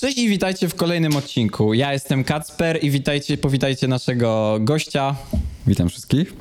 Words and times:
Cześć 0.00 0.18
i 0.18 0.28
witajcie 0.28 0.68
w 0.68 0.74
kolejnym 0.74 1.16
odcinku. 1.16 1.74
Ja 1.74 1.92
jestem 1.92 2.24
Kacper 2.24 2.84
i 2.84 2.90
witajcie, 2.90 3.38
powitajcie 3.38 3.88
naszego 3.88 4.58
gościa. 4.60 5.16
Witam 5.66 5.88
wszystkich. 5.88 6.34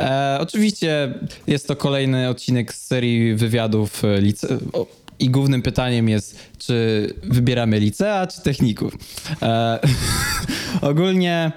E, 0.00 0.38
oczywiście 0.40 1.14
jest 1.46 1.68
to 1.68 1.76
kolejny 1.76 2.28
odcinek 2.28 2.74
z 2.74 2.86
serii 2.86 3.34
wywiadów 3.34 4.04
e, 4.04 4.20
lice... 4.20 4.58
o, 4.72 4.86
i 5.18 5.30
głównym 5.30 5.62
pytaniem 5.62 6.08
jest, 6.08 6.38
czy 6.58 7.06
wybieramy 7.22 7.80
licea, 7.80 8.26
czy 8.26 8.40
techników. 8.40 8.94
E, 9.42 9.78
ogólnie, 10.90 11.52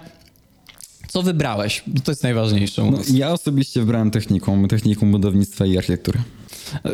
co 1.07 1.23
wybrałeś? 1.23 1.83
To 2.03 2.11
jest 2.11 2.23
najważniejsze 2.23 2.91
No, 2.91 2.99
ja 3.13 3.31
osobiście 3.31 3.79
wybrałem 3.79 4.11
technikum, 4.11 4.67
technikum 4.67 5.11
budownictwa 5.11 5.65
i 5.65 5.77
architektury. 5.77 6.19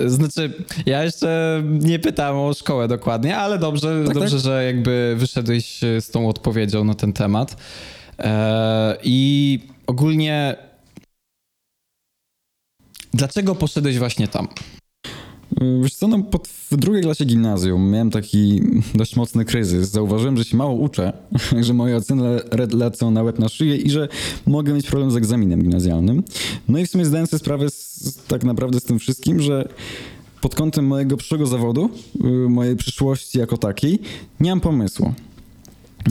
Znaczy, 0.05 0.53
ja 0.85 1.03
jeszcze 1.03 1.61
nie 1.65 1.99
pytałem 1.99 2.37
o 2.37 2.53
szkołę 2.53 2.87
dokładnie, 2.87 3.37
ale 3.37 3.59
dobrze, 3.59 4.03
Tak, 4.05 4.13
dobrze 4.13 4.35
tak. 4.35 4.45
że 4.45 4.63
jakby 4.65 5.15
wyszedłeś 5.17 5.79
z 5.79 6.11
tą 6.11 6.29
odpowiedzią 6.29 6.83
na 6.83 6.93
ten 6.93 7.13
temat. 7.13 7.57
E, 8.19 8.97
I 9.03 9.59
ogólnie, 9.87 10.55
dlaczego 13.13 13.55
poszedłeś 13.55 13.97
właśnie 13.99 14.27
tam? 14.27 14.47
Wiesz 15.81 15.93
co, 15.93 16.07
no, 16.07 16.23
pod, 16.23 16.47
w 16.47 16.77
drugiej 16.77 17.03
klasie 17.03 17.25
gimnazjum 17.25 17.91
miałem 17.91 18.11
taki 18.11 18.61
dość 18.95 19.15
mocny 19.15 19.45
kryzys. 19.45 19.89
Zauważyłem, 19.89 20.37
że 20.37 20.45
się 20.45 20.57
mało 20.57 20.73
uczę, 20.73 21.13
że 21.61 21.73
moje 21.73 21.97
oceny 21.97 22.23
le- 22.23 22.67
lecą 22.73 23.11
na 23.11 23.23
łeb 23.23 23.39
na 23.39 23.49
szyję 23.49 23.75
i 23.75 23.89
że 23.89 24.07
mogę 24.47 24.73
mieć 24.73 24.87
problem 24.87 25.11
z 25.11 25.15
egzaminem 25.15 25.61
gimnazjalnym. 25.61 26.23
No 26.67 26.79
i 26.79 26.85
w 26.85 26.89
sumie 26.89 27.05
zdałem 27.05 27.27
sobie 27.27 27.39
sprawę 27.39 27.69
z, 27.69 28.19
tak 28.27 28.43
naprawdę 28.43 28.79
z 28.79 28.83
tym 28.83 28.99
wszystkim, 28.99 29.41
że 29.41 29.69
pod 30.41 30.55
kątem 30.55 30.87
mojego 30.87 31.17
przyszłego 31.17 31.45
zawodu, 31.45 31.89
y, 32.25 32.49
mojej 32.49 32.75
przyszłości 32.75 33.39
jako 33.39 33.57
takiej, 33.57 33.99
nie 34.39 34.49
mam 34.49 34.61
pomysłu. 34.61 35.13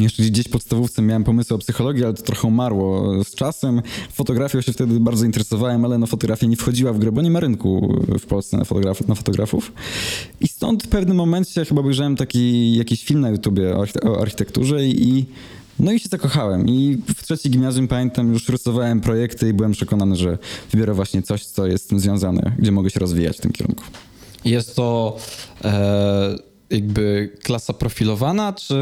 Jeszcze 0.01 0.23
gdzieś 0.23 0.49
podstawówce 0.49 1.03
miałem 1.03 1.25
pomysły 1.25 1.57
o 1.57 1.59
psychologii, 1.59 2.05
ale 2.05 2.15
to 2.15 2.23
trochę 2.23 2.49
umarło 2.49 3.25
z 3.25 3.35
czasem. 3.35 3.83
Fotografią 4.13 4.61
się 4.61 4.73
wtedy 4.73 5.01
bardzo 5.01 5.25
interesowałem, 5.25 5.85
ale 5.85 5.99
no 5.99 6.07
fotografia 6.07 6.47
nie 6.47 6.57
wchodziła 6.57 6.93
w 6.93 6.99
grę, 6.99 7.13
bo 7.13 7.23
nie 7.23 7.31
ma 7.31 7.41
rynku 7.41 7.95
w 8.21 8.27
Polsce 8.27 8.57
na, 8.57 8.65
fotograf- 8.65 9.09
na 9.09 9.15
fotografów. 9.15 9.73
I 10.41 10.49
stąd 10.49 10.83
w 10.83 10.89
pewnym 10.89 11.17
momencie 11.17 11.65
chyba 11.65 11.81
obejrzałem 11.81 12.17
taki 12.17 12.77
jakiś 12.77 13.05
film 13.05 13.21
na 13.21 13.31
YouTubie 13.31 13.77
o, 13.77 13.85
o 14.11 14.21
architekturze 14.21 14.87
i, 14.87 15.09
i 15.09 15.27
no 15.79 15.93
i 15.93 16.01
się 16.01 16.09
zakochałem. 16.09 16.69
I 16.69 16.99
w 17.17 17.23
trzeciej 17.23 17.53
gimnazjum 17.53 17.89
pamiętam, 17.89 18.33
już 18.33 18.49
rysowałem 18.49 19.01
projekty 19.01 19.49
i 19.49 19.53
byłem 19.53 19.73
przekonany, 19.73 20.17
że 20.17 20.39
wybiorę 20.73 20.95
właśnie 20.95 21.23
coś, 21.23 21.45
co 21.45 21.67
jest 21.67 21.85
z 21.85 21.87
tym 21.87 22.01
związane, 22.01 22.53
gdzie 22.59 22.73
mogę 22.73 22.91
się 22.91 23.01
rozwijać 23.01 23.37
w 23.39 23.41
tym 23.41 23.53
kierunku. 23.53 23.85
Jest 24.45 24.77
to 24.77 25.17
e, 25.65 26.54
jakby 26.71 27.31
klasa 27.43 27.73
profilowana, 27.73 28.53
czy 28.53 28.75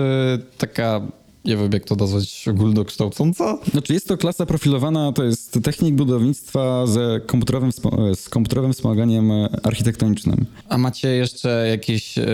taka, 0.59 1.01
nie 1.45 1.57
wiem 1.57 1.73
jak 1.73 1.85
to 1.85 1.97
nazwać, 1.97 2.49
ogólnokształcąca? 2.49 3.59
Znaczy 3.73 3.93
jest 3.93 4.09
to 4.09 4.17
klasa 4.17 4.47
profilowana, 4.47 5.13
to 5.13 5.25
jest 5.25 5.59
technik 5.63 5.95
budownictwa 5.95 6.87
ze 6.87 7.21
komputerowym, 7.27 7.71
wspo- 7.71 8.15
z 8.15 8.29
komputerowym 8.29 8.73
wspomaganiem 8.73 9.31
architektonicznym. 9.63 10.47
A 10.69 10.79
macie 10.79 11.09
jeszcze 11.09 11.67
jakieś, 11.71 12.19
e, 12.19 12.25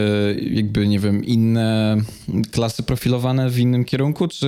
jakby, 0.50 0.88
nie 0.88 1.00
wiem, 1.00 1.24
inne 1.24 1.96
klasy 2.50 2.82
profilowane 2.82 3.50
w 3.50 3.58
innym 3.58 3.84
kierunku, 3.84 4.28
czy, 4.28 4.46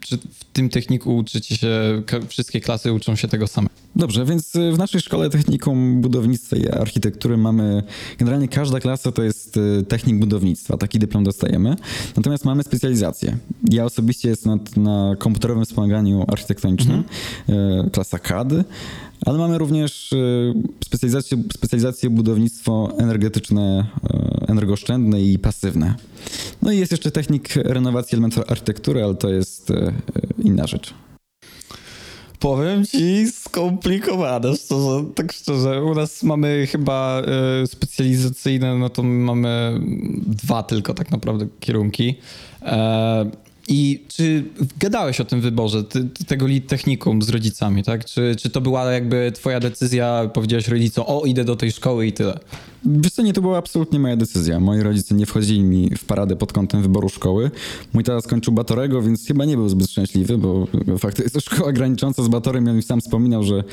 czy 0.00 0.18
w 0.18 0.44
tym 0.52 0.68
techniku 0.68 1.16
uczycie 1.16 1.56
się, 1.56 2.02
wszystkie 2.28 2.60
klasy 2.60 2.92
uczą 2.92 3.16
się 3.16 3.28
tego 3.28 3.46
samego? 3.46 3.74
Dobrze, 3.96 4.24
więc 4.24 4.54
y, 4.54 4.72
w 4.72 4.78
naszej 4.78 5.00
szkole 5.00 5.30
technikum 5.30 6.00
budownictwa 6.00 6.56
i 6.56 6.68
architektury 6.68 7.36
mamy, 7.36 7.82
generalnie 8.18 8.48
każda 8.48 8.80
klasa 8.80 9.12
to 9.12 9.22
jest 9.22 9.58
technik 9.88 10.18
budownictwa, 10.18 10.76
taki 10.76 10.98
dyplom 10.98 11.24
dostajemy. 11.24 11.76
Natomiast 12.16 12.44
mamy 12.44 12.62
specjalizację. 12.62 13.38
Ja 13.70 13.84
osobiście 13.84 14.28
jestem 14.28 14.60
na, 14.76 14.82
na 14.82 15.16
komputerowym 15.16 15.64
wspomaganiu 15.64 16.24
architektonicznym, 16.28 17.04
y, 17.48 17.90
klasa 17.90 18.18
CAD, 18.18 18.52
ale 19.26 19.38
mamy 19.38 19.58
również 19.58 20.14
specjalizację, 20.84 21.42
specjalizację 21.54 22.10
budownictwo 22.10 22.92
energetyczne, 22.98 23.86
y, 24.44 24.46
energooszczędne 24.46 25.22
i 25.22 25.38
pasywne. 25.38 25.94
No 26.62 26.72
i 26.72 26.78
jest 26.78 26.92
jeszcze 26.92 27.10
technik 27.10 27.56
renowacji 27.56 28.16
elementów 28.16 28.50
architektury, 28.50 29.04
ale 29.04 29.14
to 29.14 29.28
jest 29.28 29.70
y, 29.70 29.92
inna 30.44 30.66
rzecz. 30.66 30.94
Powiem 32.38 32.86
ci, 32.86 33.30
skomplikowane, 33.32 34.56
szczerze, 34.56 35.04
tak 35.14 35.32
szczerze. 35.32 35.82
U 35.82 35.94
nas 35.94 36.22
mamy 36.22 36.66
chyba 36.66 37.22
e, 37.62 37.66
specjalizacyjne, 37.66 38.78
no 38.78 38.88
to 38.88 39.02
mamy 39.02 39.80
dwa 40.26 40.62
tylko 40.62 40.94
tak 40.94 41.10
naprawdę 41.10 41.46
kierunki. 41.60 42.14
E, 42.62 43.30
I 43.68 44.04
czy 44.08 44.44
gadałeś 44.78 45.20
o 45.20 45.24
tym 45.24 45.40
wyborze 45.40 45.84
ty, 45.84 46.08
tego 46.26 46.46
technikum 46.68 47.22
z 47.22 47.28
rodzicami, 47.28 47.84
tak? 47.84 48.04
Czy, 48.04 48.36
czy 48.38 48.50
to 48.50 48.60
była 48.60 48.92
jakby 48.92 49.32
twoja 49.34 49.60
decyzja, 49.60 50.30
powiedziałeś 50.34 50.68
rodzicom, 50.68 51.04
o 51.06 51.24
idę 51.26 51.44
do 51.44 51.56
tej 51.56 51.72
szkoły 51.72 52.06
i 52.06 52.12
tyle? 52.12 52.38
Wiesz 52.84 53.12
co, 53.12 53.22
nie, 53.22 53.32
to 53.32 53.40
była 53.40 53.58
absolutnie 53.58 53.98
moja 53.98 54.16
decyzja. 54.16 54.60
Moi 54.60 54.80
rodzice 54.80 55.14
nie 55.14 55.26
wchodzili 55.26 55.62
mi 55.62 55.90
w 55.96 56.04
paradę 56.04 56.36
pod 56.36 56.52
kątem 56.52 56.82
wyboru 56.82 57.08
szkoły. 57.08 57.50
Mój 57.92 58.04
tata 58.04 58.20
skończył 58.20 58.52
Batorego, 58.52 59.02
więc 59.02 59.26
chyba 59.26 59.44
nie 59.44 59.56
był 59.56 59.68
zbyt 59.68 59.90
szczęśliwy, 59.90 60.38
bo 60.38 60.66
fakt 60.98 61.18
jest 61.18 61.34
to 61.34 61.40
szkoła 61.40 61.72
granicząca 61.72 62.22
z 62.22 62.28
Batorem 62.28 62.66
i 62.66 62.70
on 62.70 62.76
mi 62.76 62.82
sam 62.82 63.00
wspominał, 63.00 63.44
że 63.44 63.64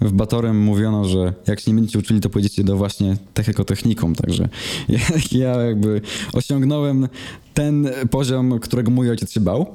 w 0.00 0.12
Batorem 0.12 0.60
mówiono, 0.60 1.04
że 1.04 1.32
jak 1.46 1.60
się 1.60 1.70
nie 1.70 1.74
będziecie 1.74 1.98
uczyli, 1.98 2.20
to 2.20 2.30
pojedziecie 2.30 2.64
do 2.64 2.76
właśnie 2.76 3.16
technikotechnikum. 3.34 4.14
Także 4.14 4.48
ja, 4.88 4.98
ja 5.32 5.62
jakby 5.62 6.00
osiągnąłem 6.32 7.08
ten 7.54 7.88
poziom, 8.10 8.58
którego 8.60 8.90
mój 8.90 9.10
ojciec 9.10 9.32
się 9.32 9.40
bał, 9.40 9.66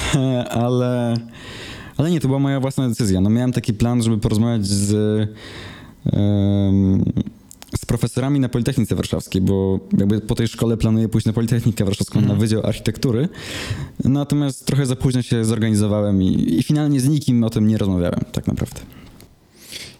ale... 0.50 1.16
Ale 1.96 2.10
nie, 2.10 2.20
to 2.20 2.28
była 2.28 2.40
moja 2.40 2.60
własna 2.60 2.88
decyzja. 2.88 3.20
No 3.20 3.30
miałem 3.30 3.52
taki 3.52 3.74
plan, 3.74 4.02
żeby 4.02 4.18
porozmawiać 4.18 4.66
z, 4.66 5.28
z 7.76 7.86
profesorami 7.86 8.40
na 8.40 8.48
Politechnice 8.48 8.94
Warszawskiej, 8.94 9.42
bo 9.42 9.80
jakby 9.98 10.20
po 10.20 10.34
tej 10.34 10.48
szkole 10.48 10.76
planuję 10.76 11.08
pójść 11.08 11.26
na 11.26 11.32
Politechnikę 11.32 11.84
Warszawską 11.84 12.20
na 12.20 12.34
Wydział 12.34 12.66
Architektury. 12.66 13.28
Natomiast 14.04 14.66
trochę 14.66 14.86
za 14.86 14.96
późno 14.96 15.22
się 15.22 15.44
zorganizowałem 15.44 16.22
i, 16.22 16.54
i 16.58 16.62
finalnie 16.62 17.00
z 17.00 17.08
nikim 17.08 17.44
o 17.44 17.50
tym 17.50 17.68
nie 17.68 17.78
rozmawiałem, 17.78 18.20
tak 18.32 18.46
naprawdę. 18.46 18.80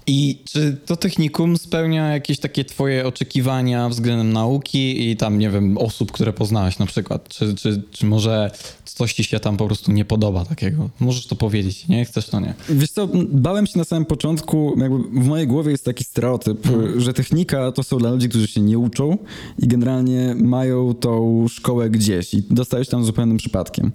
I 0.08 0.38
czy 0.44 0.76
to 0.86 0.96
technikum 0.96 1.56
spełnia 1.56 2.12
jakieś 2.12 2.38
takie 2.38 2.64
twoje 2.64 3.06
oczekiwania 3.06 3.88
względem 3.88 4.32
nauki 4.32 5.10
i 5.10 5.16
tam, 5.16 5.38
nie 5.38 5.50
wiem, 5.50 5.78
osób, 5.78 6.12
które 6.12 6.32
poznałeś 6.32 6.78
na 6.78 6.86
przykład? 6.86 7.28
Czy, 7.28 7.54
czy, 7.54 7.82
czy 7.90 8.06
może 8.06 8.50
coś 8.84 9.12
ci 9.12 9.24
się 9.24 9.40
tam 9.40 9.56
po 9.56 9.66
prostu 9.66 9.92
nie 9.92 10.04
podoba 10.04 10.44
takiego? 10.44 10.90
Możesz 11.00 11.26
to 11.26 11.36
powiedzieć, 11.36 11.88
nie? 11.88 12.04
Chcesz 12.04 12.26
to 12.26 12.40
nie? 12.40 12.54
Wiesz 12.68 12.90
co, 12.90 13.08
bałem 13.28 13.66
się 13.66 13.78
na 13.78 13.84
samym 13.84 14.04
początku, 14.04 14.74
jakby 14.78 14.98
w 14.98 15.26
mojej 15.26 15.46
głowie 15.46 15.70
jest 15.70 15.84
taki 15.84 16.04
stereotyp, 16.04 16.68
że 16.96 17.12
technika 17.12 17.72
to 17.72 17.82
są 17.82 17.98
dla 17.98 18.10
ludzi, 18.10 18.28
którzy 18.28 18.46
się 18.46 18.60
nie 18.60 18.78
uczą 18.78 19.18
i 19.58 19.68
generalnie 19.68 20.34
mają 20.38 20.94
tą 20.94 21.46
szkołę 21.48 21.90
gdzieś 21.90 22.34
i 22.34 22.42
dostają 22.50 22.84
się 22.84 22.90
tam 22.90 23.04
zupełnym 23.04 23.36
przypadkiem. 23.36 23.92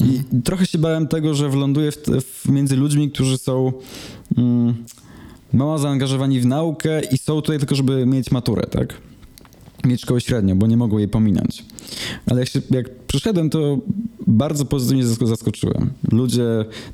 I 0.00 0.40
trochę 0.44 0.66
się 0.66 0.78
bałem 0.78 1.08
tego, 1.08 1.34
że 1.34 1.48
wląduję 1.48 1.92
w, 1.92 1.96
w, 1.96 2.48
między 2.48 2.76
ludźmi, 2.76 3.10
którzy 3.10 3.38
są 3.38 3.72
mm, 4.36 4.74
mało 5.52 5.78
zaangażowani 5.78 6.40
w 6.40 6.46
naukę 6.46 7.00
i 7.12 7.18
są 7.18 7.34
tutaj 7.34 7.58
tylko, 7.58 7.74
żeby 7.74 8.06
mieć 8.06 8.30
maturę, 8.30 8.66
tak? 8.66 8.94
Mieć 9.84 10.00
szkołę 10.02 10.20
średnią, 10.20 10.58
bo 10.58 10.66
nie 10.66 10.76
mogą 10.76 10.98
jej 10.98 11.08
pominąć. 11.08 11.64
Ale 12.30 12.40
jak, 12.40 12.48
się, 12.48 12.60
jak 12.70 12.90
przyszedłem, 13.06 13.50
to 13.50 13.78
bardzo 14.26 14.64
pozytywnie 14.64 15.04
zask- 15.04 15.26
zaskoczyłem. 15.26 15.90
Ludzie 16.12 16.44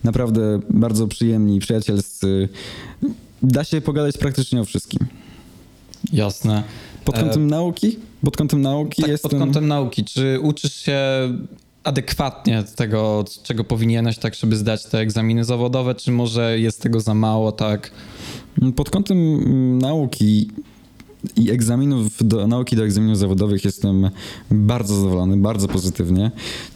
naprawdę 0.05 0.61
bardzo 0.71 1.09
przyjemni, 1.09 1.61
przyjacielscy. 1.61 2.49
Da 3.43 3.65
się 3.65 3.81
pogadać 3.81 4.19
praktycznie 4.19 4.61
o 4.61 4.65
wszystkim. 4.65 5.07
Jasne. 6.12 6.62
Pod 7.05 7.19
kątem 7.19 7.47
nauki? 7.47 7.99
Pod 8.25 8.37
kątem 8.37 8.62
nauki 8.62 9.03
Tak, 9.03 9.11
jestem... 9.11 9.31
pod 9.31 9.41
kątem 9.41 9.69
nauki. 9.69 10.05
Czy 10.05 10.41
uczysz 10.41 10.75
się 10.75 10.99
adekwatnie 11.85 12.65
tego, 12.76 13.25
czego 13.43 13.65
powinieneś, 13.65 14.19
tak, 14.19 14.35
żeby 14.35 14.56
zdać 14.56 14.85
te 14.87 14.99
egzaminy 14.99 15.44
zawodowe, 15.44 15.94
czy 15.94 16.11
może 16.12 16.59
jest 16.59 16.82
tego 16.82 17.00
za 17.00 17.15
mało, 17.15 17.53
tak? 17.53 17.91
Pod 18.76 18.90
kątem 18.90 19.19
mm, 19.19 19.78
nauki 19.78 20.50
i 21.37 21.50
egzaminów 21.50 22.26
do 22.26 22.46
nauki 22.46 22.76
do 22.76 22.84
egzaminów 22.84 23.19
zawodowych 23.19 23.64
jestem 23.64 24.10
bardzo 24.50 24.94
zadowolony, 24.94 25.37
bardzo 25.37 25.69
pozytywnie. 25.69 26.31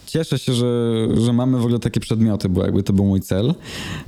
Cieszę 0.05 0.39
się, 0.39 0.53
że, 0.53 1.07
że 1.17 1.33
mamy 1.33 1.57
w 1.57 1.61
ogóle 1.61 1.79
takie 1.79 1.99
przedmioty, 1.99 2.49
bo 2.49 2.63
jakby 2.63 2.83
to 2.83 2.93
był 2.93 3.05
mój 3.05 3.21
cel. 3.21 3.55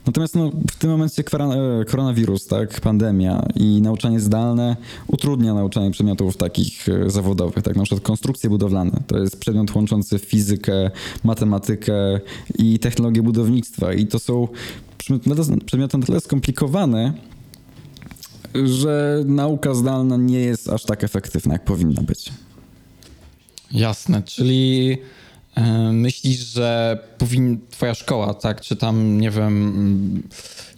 Natomiast 0.05 0.35
no, 0.35 0.51
w 0.71 0.75
tym 0.75 0.89
momencie 0.89 1.23
e, 1.23 1.85
koronawirus, 1.85 2.47
tak, 2.47 2.81
pandemia 2.81 3.45
i 3.55 3.81
nauczanie 3.81 4.19
zdalne 4.19 4.75
utrudnia 5.07 5.53
nauczanie 5.53 5.91
przedmiotów 5.91 6.37
takich 6.37 6.89
e, 6.89 7.09
zawodowych, 7.09 7.63
tak, 7.63 7.75
na 7.75 7.83
przykład 7.83 8.03
konstrukcje 8.03 8.49
budowlane. 8.49 8.91
To 9.07 9.17
jest 9.17 9.39
przedmiot 9.39 9.75
łączący 9.75 10.19
fizykę, 10.19 10.91
matematykę 11.23 12.19
i 12.59 12.79
technologię 12.79 13.21
budownictwa 13.21 13.93
i 13.93 14.07
to 14.07 14.19
są 14.19 14.47
przedmioty 15.65 15.97
na 15.97 16.05
tyle 16.05 16.19
skomplikowane, 16.19 17.13
że 18.65 19.23
nauka 19.25 19.73
zdalna 19.73 20.17
nie 20.17 20.39
jest 20.39 20.69
aż 20.69 20.83
tak 20.83 21.03
efektywna, 21.03 21.53
jak 21.53 21.63
powinna 21.63 22.01
być. 22.01 22.31
Jasne, 23.71 24.23
czyli 24.23 24.97
e, 25.55 25.91
myślisz, 25.91 26.39
że 26.39 26.99
powinna 27.17 27.57
twoja 27.69 27.93
szkoła, 27.93 28.33
tak, 28.33 28.61
czy 28.61 28.75
tam, 28.75 29.19
nie 29.19 29.31
wiem, 29.31 30.23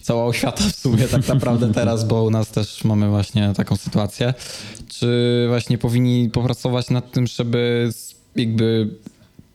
cała 0.02 0.26
oświata 0.26 0.64
w 0.64 0.76
sumie 0.76 1.08
tak 1.08 1.28
naprawdę 1.28 1.74
teraz, 1.82 2.08
bo 2.08 2.24
u 2.24 2.30
nas 2.30 2.48
też 2.48 2.84
mamy 2.84 3.10
właśnie 3.10 3.54
taką 3.56 3.76
sytuację, 3.76 4.34
czy 4.88 5.46
właśnie 5.50 5.78
powinni 5.78 6.30
popracować 6.30 6.90
nad 6.90 7.12
tym, 7.12 7.28
żeby 7.28 7.90
jakby 8.36 8.90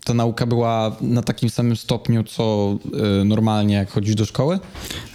ta 0.04 0.14
nauka 0.14 0.46
była 0.46 0.96
na 1.00 1.22
takim 1.22 1.50
samym 1.50 1.76
stopniu, 1.76 2.24
co 2.24 2.76
e, 3.20 3.24
normalnie 3.24 3.74
jak 3.74 3.90
chodzisz 3.90 4.14
do 4.14 4.24
szkoły? 4.24 4.58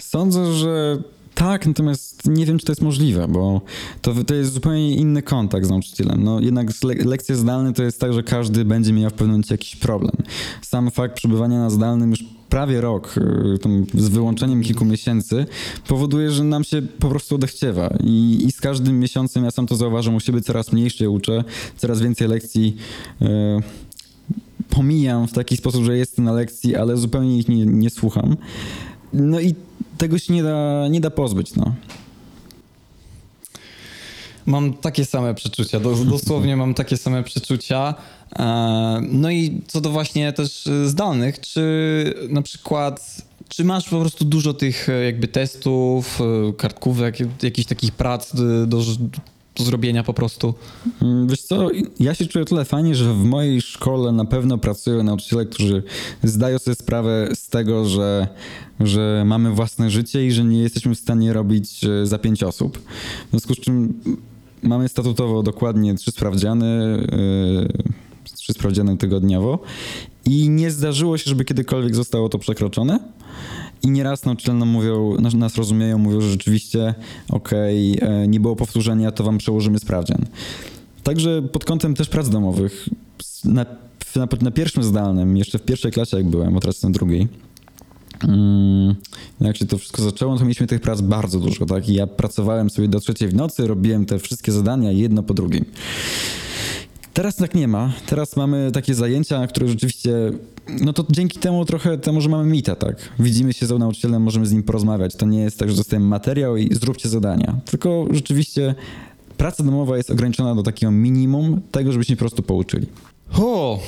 Sądzę, 0.00 0.52
że 0.52 0.98
tak, 1.34 1.66
natomiast 1.66 2.28
nie 2.28 2.46
wiem, 2.46 2.58
czy 2.58 2.66
to 2.66 2.72
jest 2.72 2.82
możliwe, 2.82 3.28
bo 3.28 3.60
to, 4.02 4.24
to 4.24 4.34
jest 4.34 4.52
zupełnie 4.52 4.96
inny 4.96 5.22
kontakt 5.22 5.66
z 5.66 5.70
nauczycielem. 5.70 6.24
No, 6.24 6.40
jednak 6.40 6.66
le 6.84 6.94
lekcje 6.94 7.36
zdalne 7.36 7.72
to 7.72 7.82
jest 7.82 8.00
tak, 8.00 8.12
że 8.12 8.22
każdy 8.22 8.64
będzie 8.64 8.92
miał 8.92 9.10
w 9.10 9.12
pewnym 9.12 9.30
momencie 9.30 9.54
jakiś 9.54 9.76
problem. 9.76 10.16
Sam 10.62 10.90
fakt 10.90 11.16
przebywania 11.16 11.58
na 11.58 11.70
zdalnym 11.70 12.10
już 12.10 12.24
prawie 12.48 12.80
rok, 12.80 13.14
y, 13.96 14.02
z 14.02 14.08
wyłączeniem 14.08 14.62
kilku 14.62 14.84
miesięcy, 14.84 15.46
powoduje, 15.88 16.30
że 16.30 16.44
nam 16.44 16.64
się 16.64 16.82
po 16.82 17.08
prostu 17.08 17.34
odechciewa. 17.34 17.94
I, 18.04 18.44
I 18.46 18.52
z 18.52 18.60
każdym 18.60 19.00
miesiącem, 19.00 19.44
ja 19.44 19.50
sam 19.50 19.66
to 19.66 19.76
zauważam 19.76 20.14
u 20.14 20.20
siebie, 20.20 20.40
coraz 20.40 20.72
mniej 20.72 20.90
się 20.90 21.10
uczę, 21.10 21.44
coraz 21.76 22.00
więcej 22.00 22.28
lekcji 22.28 22.76
y, 23.22 23.26
pomijam 24.70 25.28
w 25.28 25.32
taki 25.32 25.56
sposób, 25.56 25.84
że 25.84 25.96
jestem 25.96 26.24
na 26.24 26.32
lekcji, 26.32 26.76
ale 26.76 26.96
zupełnie 26.96 27.38
ich 27.38 27.48
nie, 27.48 27.66
nie 27.66 27.90
słucham. 27.90 28.36
No 29.12 29.40
i 29.40 29.54
tego 30.02 30.18
się 30.18 30.32
nie 30.32 30.42
da, 30.42 30.88
nie 30.88 31.00
da 31.00 31.10
pozbyć, 31.10 31.54
no. 31.54 31.74
Mam 34.46 34.74
takie 34.74 35.04
same 35.04 35.34
przeczucia, 35.34 35.80
dos- 35.80 36.06
dosłownie 36.06 36.56
mam 36.56 36.74
takie 36.74 36.96
same 36.96 37.22
przeczucia. 37.22 37.94
E, 38.38 39.00
No 39.10 39.30
i 39.30 39.60
co 39.66 39.80
do 39.80 39.90
właśnie 39.90 40.32
też 40.32 40.66
e, 40.66 40.88
zdalnych, 40.88 41.40
czy 41.40 42.14
na 42.28 42.42
przykład, 42.42 43.22
czy 43.48 43.64
masz 43.64 43.88
po 43.88 44.00
prostu 44.00 44.24
dużo 44.24 44.54
tych 44.54 44.88
e, 44.88 45.04
jakby 45.04 45.28
testów, 45.28 46.18
kartkówek, 46.58 47.18
jakichś 47.42 47.68
takich 47.68 47.92
prac 47.92 48.32
do 48.66 48.82
zrobienia 49.58 50.02
po 50.02 50.14
prostu? 50.14 50.54
Mm, 51.02 51.28
Wiesz 51.28 51.42
co, 51.42 51.68
ja 52.00 52.14
się 52.14 52.26
czuję 52.26 52.44
tyle 52.44 52.64
fajnie, 52.64 52.94
że 52.94 53.14
w 53.14 53.24
mojej 53.24 53.60
szkole 53.60 54.12
na 54.12 54.24
pewno 54.24 54.58
pracują 54.58 55.02
nauczyciele, 55.02 55.46
którzy 55.46 55.82
zdają 56.22 56.58
sobie 56.58 56.74
sprawę 56.74 57.28
z 57.34 57.48
tego, 57.48 57.84
że, 57.84 58.28
że 58.80 59.22
mamy 59.26 59.50
własne 59.50 59.90
życie 59.90 60.26
i 60.26 60.32
że 60.32 60.44
nie 60.44 60.58
jesteśmy 60.58 60.94
w 60.94 60.98
stanie 60.98 61.32
robić 61.32 61.84
e, 61.84 62.06
za 62.06 62.18
pięć 62.18 62.42
osób. 62.42 62.78
W 63.26 63.30
związku 63.30 63.54
z 63.54 63.60
czym 63.60 64.00
mamy 64.62 64.88
statutowo 64.88 65.42
dokładnie 65.42 65.94
trzy 65.94 66.10
sprawdziany, 66.10 66.66
e, 68.26 68.34
trzy 68.36 68.52
sprawdziany 68.52 68.96
tygodniowo 68.96 69.58
i 70.24 70.48
nie 70.48 70.70
zdarzyło 70.70 71.18
się, 71.18 71.30
żeby 71.30 71.44
kiedykolwiek 71.44 71.94
zostało 71.94 72.28
to 72.28 72.38
przekroczone. 72.38 72.98
I 73.82 73.90
nieraz 73.90 74.24
nauczyciele 74.24 74.58
nam 74.58 74.68
mówią, 74.68 75.16
nas- 75.34 75.56
rozumieją, 75.56 75.98
mówią, 75.98 76.20
że 76.20 76.30
rzeczywiście 76.30 76.94
okej, 77.28 77.98
e, 78.00 78.28
nie 78.28 78.40
było 78.40 78.56
powtórzenia, 78.56 79.10
to 79.12 79.24
wam 79.24 79.38
przełożymy 79.38 79.78
sprawdzian. 79.78 80.26
Także 81.02 81.42
pod 81.42 81.64
kątem 81.64 81.94
też 81.94 82.08
prac 82.08 82.28
domowych, 82.28 82.88
na, 83.44 83.66
na, 84.16 84.28
na 84.40 84.50
pierwszym 84.50 84.82
zdalnym, 84.82 85.36
jeszcze 85.36 85.58
w 85.58 85.62
pierwszej 85.62 85.92
klasie 85.92 86.16
jak 86.16 86.26
byłem, 86.26 86.54
bo 86.54 86.60
teraz 86.60 86.76
jestem 86.76 86.92
drugiej, 86.92 87.28
mm, 88.24 88.94
jak 89.40 89.56
się 89.56 89.66
to 89.66 89.78
wszystko 89.78 90.02
zaczęło, 90.02 90.38
to 90.38 90.44
mieliśmy 90.44 90.66
tych 90.66 90.80
prac 90.80 91.00
bardzo 91.00 91.38
dużo, 91.40 91.66
tak? 91.66 91.88
I 91.88 91.94
ja 91.94 92.06
pracowałem 92.06 92.70
sobie 92.70 92.88
do 92.88 93.00
trzeciej 93.00 93.28
w 93.28 93.34
nocy, 93.34 93.66
robiłem 93.66 94.06
te 94.06 94.18
wszystkie 94.18 94.52
zadania 94.52 94.92
jedno 94.92 95.22
po 95.22 95.34
drugim. 95.34 95.64
Teraz 97.12 97.36
tak 97.36 97.54
nie 97.54 97.68
ma. 97.68 97.92
Teraz 98.06 98.36
mamy 98.36 98.70
takie 98.72 98.94
zajęcia, 98.94 99.46
które 99.46 99.68
rzeczywiście, 99.68 100.12
no 100.80 100.92
to 100.92 101.04
dzięki 101.10 101.38
temu 101.38 101.64
trochę 101.64 101.98
temu, 101.98 102.20
że 102.20 102.28
mamy 102.28 102.50
mita, 102.50 102.76
tak? 102.76 102.96
Widzimy 103.18 103.52
się 103.52 103.66
z 103.66 103.70
nauczycielem, 103.70 104.22
możemy 104.22 104.46
z 104.46 104.52
nim 104.52 104.62
porozmawiać. 104.62 105.16
To 105.16 105.26
nie 105.26 105.40
jest 105.40 105.58
tak, 105.58 105.70
że 105.70 105.76
dostajemy 105.76 106.06
materiał 106.06 106.56
i 106.56 106.74
zróbcie 106.74 107.08
zadania. 107.08 107.56
Tylko 107.64 108.06
rzeczywiście 108.10 108.74
praca 109.36 109.64
domowa 109.64 109.96
jest 109.96 110.10
ograniczona 110.10 110.54
do 110.54 110.62
takiego 110.62 110.92
minimum 110.92 111.60
tego, 111.70 111.92
żebyśmy 111.92 112.16
po 112.16 112.20
prostu 112.20 112.42
pouczyli. 112.42 112.86
O, 113.38 113.80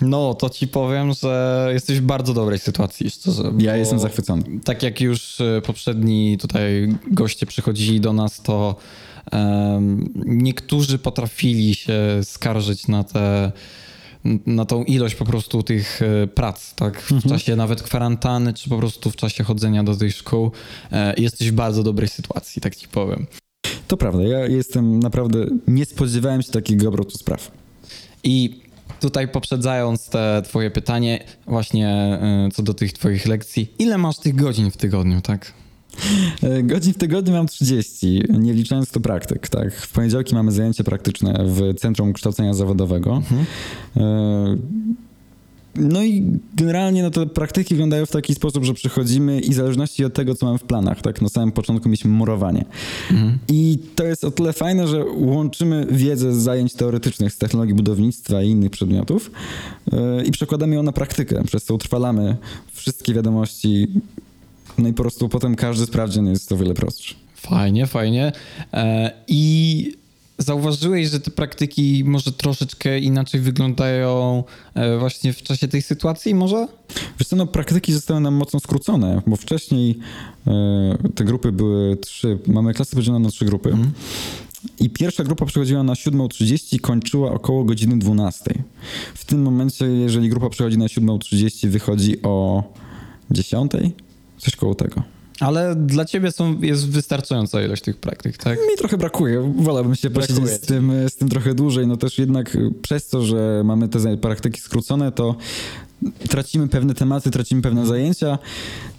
no 0.00 0.34
to 0.34 0.50
ci 0.50 0.68
powiem, 0.68 1.12
że 1.12 1.68
jesteś 1.72 2.00
w 2.00 2.04
bardzo 2.04 2.34
dobrej 2.34 2.58
sytuacji, 2.58 3.10
szczerze. 3.10 3.52
Ja 3.58 3.76
jestem 3.76 3.98
zachwycony. 3.98 4.44
Tak 4.64 4.82
jak 4.82 5.00
już 5.00 5.40
e, 5.40 5.62
poprzedni 5.66 6.38
tutaj 6.38 6.94
goście 7.10 7.46
przychodzili 7.46 8.00
do 8.00 8.12
nas, 8.12 8.42
to 8.42 8.76
niektórzy 10.14 10.98
potrafili 10.98 11.74
się 11.74 11.94
skarżyć 12.22 12.88
na 12.88 13.04
te 13.04 13.52
na 14.46 14.64
tą 14.64 14.84
ilość 14.84 15.14
po 15.14 15.24
prostu 15.24 15.62
tych 15.62 16.02
e, 16.02 16.26
prac, 16.26 16.74
tak? 16.74 17.00
W 17.02 17.28
czasie 17.28 17.56
nawet 17.56 17.82
kwarantanny, 17.82 18.54
czy 18.54 18.68
po 18.70 18.78
prostu 18.78 19.10
w 19.10 19.16
czasie 19.16 19.44
chodzenia 19.44 19.84
do 19.84 19.96
tych 19.96 20.14
szkół. 20.14 20.50
E, 20.92 21.14
Jesteś 21.20 21.50
w 21.50 21.54
bardzo 21.54 21.82
dobrej 21.82 22.08
sytuacji, 22.08 22.62
tak 22.62 22.76
ci 22.76 22.88
powiem. 22.88 23.26
To 23.88 23.96
prawda, 23.96 24.22
ja 24.22 24.46
jestem 24.46 25.00
naprawdę, 25.00 25.46
nie 25.68 25.84
spodziewałem 25.84 26.42
się 26.42 26.52
takiego 26.52 26.88
obrotu 26.88 27.18
spraw. 27.18 27.50
I 28.24 28.60
tutaj 29.00 29.28
poprzedzając 29.28 30.08
te 30.08 30.42
twoje 30.44 30.70
pytanie 30.70 31.24
właśnie 31.46 32.18
y, 32.48 32.52
co 32.52 32.62
do 32.62 32.74
tych 32.74 32.92
twoich 32.92 33.26
lekcji, 33.26 33.74
ile 33.78 33.98
masz 33.98 34.18
tych 34.18 34.34
godzin 34.34 34.70
w 34.70 34.76
tygodniu, 34.76 35.20
tak? 35.20 35.52
Godzin 36.62 36.92
w 36.92 36.98
tygodniu 36.98 37.32
mam 37.32 37.46
30, 37.46 38.22
nie 38.28 38.52
licząc 38.52 38.90
to 38.90 39.00
praktyk, 39.00 39.48
tak. 39.48 39.74
W 39.74 39.92
poniedziałki 39.92 40.34
mamy 40.34 40.52
zajęcie 40.52 40.84
praktyczne 40.84 41.44
w 41.46 41.80
Centrum 41.80 42.12
Kształcenia 42.12 42.54
Zawodowego. 42.54 43.22
E, 43.96 44.56
No 45.76 46.02
i 46.02 46.38
generalnie 46.54 47.02
no 47.02 47.10
te 47.10 47.26
praktyki 47.26 47.74
wyglądają 47.74 48.06
w 48.06 48.10
taki 48.10 48.34
sposób, 48.34 48.64
że 48.64 48.74
przychodzimy 48.74 49.40
i 49.40 49.50
w 49.50 49.54
zależności 49.54 50.04
od 50.04 50.14
tego, 50.14 50.34
co 50.34 50.46
mamy 50.46 50.58
w 50.58 50.62
planach, 50.62 51.02
tak, 51.02 51.22
na 51.22 51.28
samym 51.28 51.52
początku 51.52 51.88
mieliśmy 51.88 52.10
murowanie. 52.10 52.64
I 53.48 53.78
to 53.94 54.04
jest 54.04 54.24
o 54.24 54.30
tyle 54.30 54.52
fajne, 54.52 54.88
że 54.88 55.04
łączymy 55.04 55.86
wiedzę 55.90 56.32
z 56.32 56.36
zajęć 56.36 56.74
teoretycznych 56.74 57.32
z 57.32 57.38
technologii 57.38 57.74
budownictwa 57.74 58.42
i 58.42 58.48
innych 58.48 58.70
przedmiotów 58.70 59.30
e, 59.92 60.24
i 60.24 60.30
przekładamy 60.30 60.74
ją 60.74 60.82
na 60.82 60.92
praktykę, 60.92 61.44
przez 61.44 61.64
co 61.64 61.74
utrwalamy 61.74 62.36
wszystkie 62.72 63.14
wiadomości, 63.14 63.88
no 64.78 64.88
i 64.88 64.92
po 64.92 65.02
prostu 65.02 65.28
potem 65.28 65.56
każdy 65.56 65.86
sprawdzian 65.86 66.26
jest 66.26 66.52
o 66.52 66.56
wiele 66.56 66.74
prostszy. 66.74 67.14
Fajnie, 67.34 67.86
fajnie. 67.86 68.32
E, 68.72 69.12
I 69.28 70.00
zauważyłeś, 70.38 71.10
że 71.10 71.20
te 71.20 71.30
praktyki 71.30 72.04
może 72.04 72.32
troszeczkę 72.32 72.98
inaczej 72.98 73.40
wyglądają 73.40 74.44
e, 74.74 74.98
właśnie 74.98 75.32
w 75.32 75.42
czasie 75.42 75.68
tej 75.68 75.82
sytuacji 75.82 76.34
może? 76.34 76.68
Wiesz 77.18 77.28
co, 77.28 77.36
no 77.36 77.46
praktyki 77.46 77.92
zostały 77.92 78.20
nam 78.20 78.34
mocno 78.34 78.60
skrócone, 78.60 79.22
bo 79.26 79.36
wcześniej 79.36 79.98
e, 80.46 80.98
te 81.14 81.24
grupy 81.24 81.52
były 81.52 81.96
trzy, 81.96 82.38
mamy 82.46 82.74
klasy 82.74 82.96
podzielone 82.96 83.24
na 83.24 83.30
trzy 83.30 83.44
grupy. 83.44 83.76
I 84.80 84.90
pierwsza 84.90 85.24
grupa 85.24 85.46
przychodziła 85.46 85.82
na 85.82 85.92
7.30 85.92 86.76
i 86.76 86.80
kończyła 86.80 87.32
około 87.32 87.64
godziny 87.64 87.98
12. 87.98 88.54
W 89.14 89.24
tym 89.24 89.42
momencie, 89.42 89.86
jeżeli 89.86 90.28
grupa 90.28 90.50
przychodzi 90.50 90.78
na 90.78 90.86
7.30, 90.86 91.68
wychodzi 91.68 92.22
o 92.22 92.62
10.00? 93.30 93.90
Coś 94.40 94.56
koło 94.56 94.74
tego. 94.74 95.02
Ale 95.40 95.76
dla 95.76 96.04
ciebie 96.04 96.32
są, 96.32 96.60
jest 96.60 96.90
wystarczająca 96.90 97.62
ilość 97.62 97.82
tych 97.82 97.96
praktyk, 97.96 98.36
tak? 98.36 98.58
Mi 98.70 98.76
trochę 98.78 98.98
brakuje, 98.98 99.52
wolałbym 99.56 99.94
się 99.94 100.10
posiedzieć 100.10 100.48
z 100.48 100.60
tym, 100.60 100.92
z 101.08 101.16
tym 101.16 101.28
trochę 101.28 101.54
dłużej, 101.54 101.86
no 101.86 101.96
też 101.96 102.18
jednak 102.18 102.56
przez 102.82 103.08
to, 103.08 103.22
że 103.22 103.62
mamy 103.64 103.88
te 103.88 104.16
praktyki 104.16 104.60
skrócone, 104.60 105.12
to 105.12 105.36
tracimy 106.28 106.68
pewne 106.68 106.94
tematy, 106.94 107.30
tracimy 107.30 107.62
pewne 107.62 107.86
zajęcia, 107.86 108.38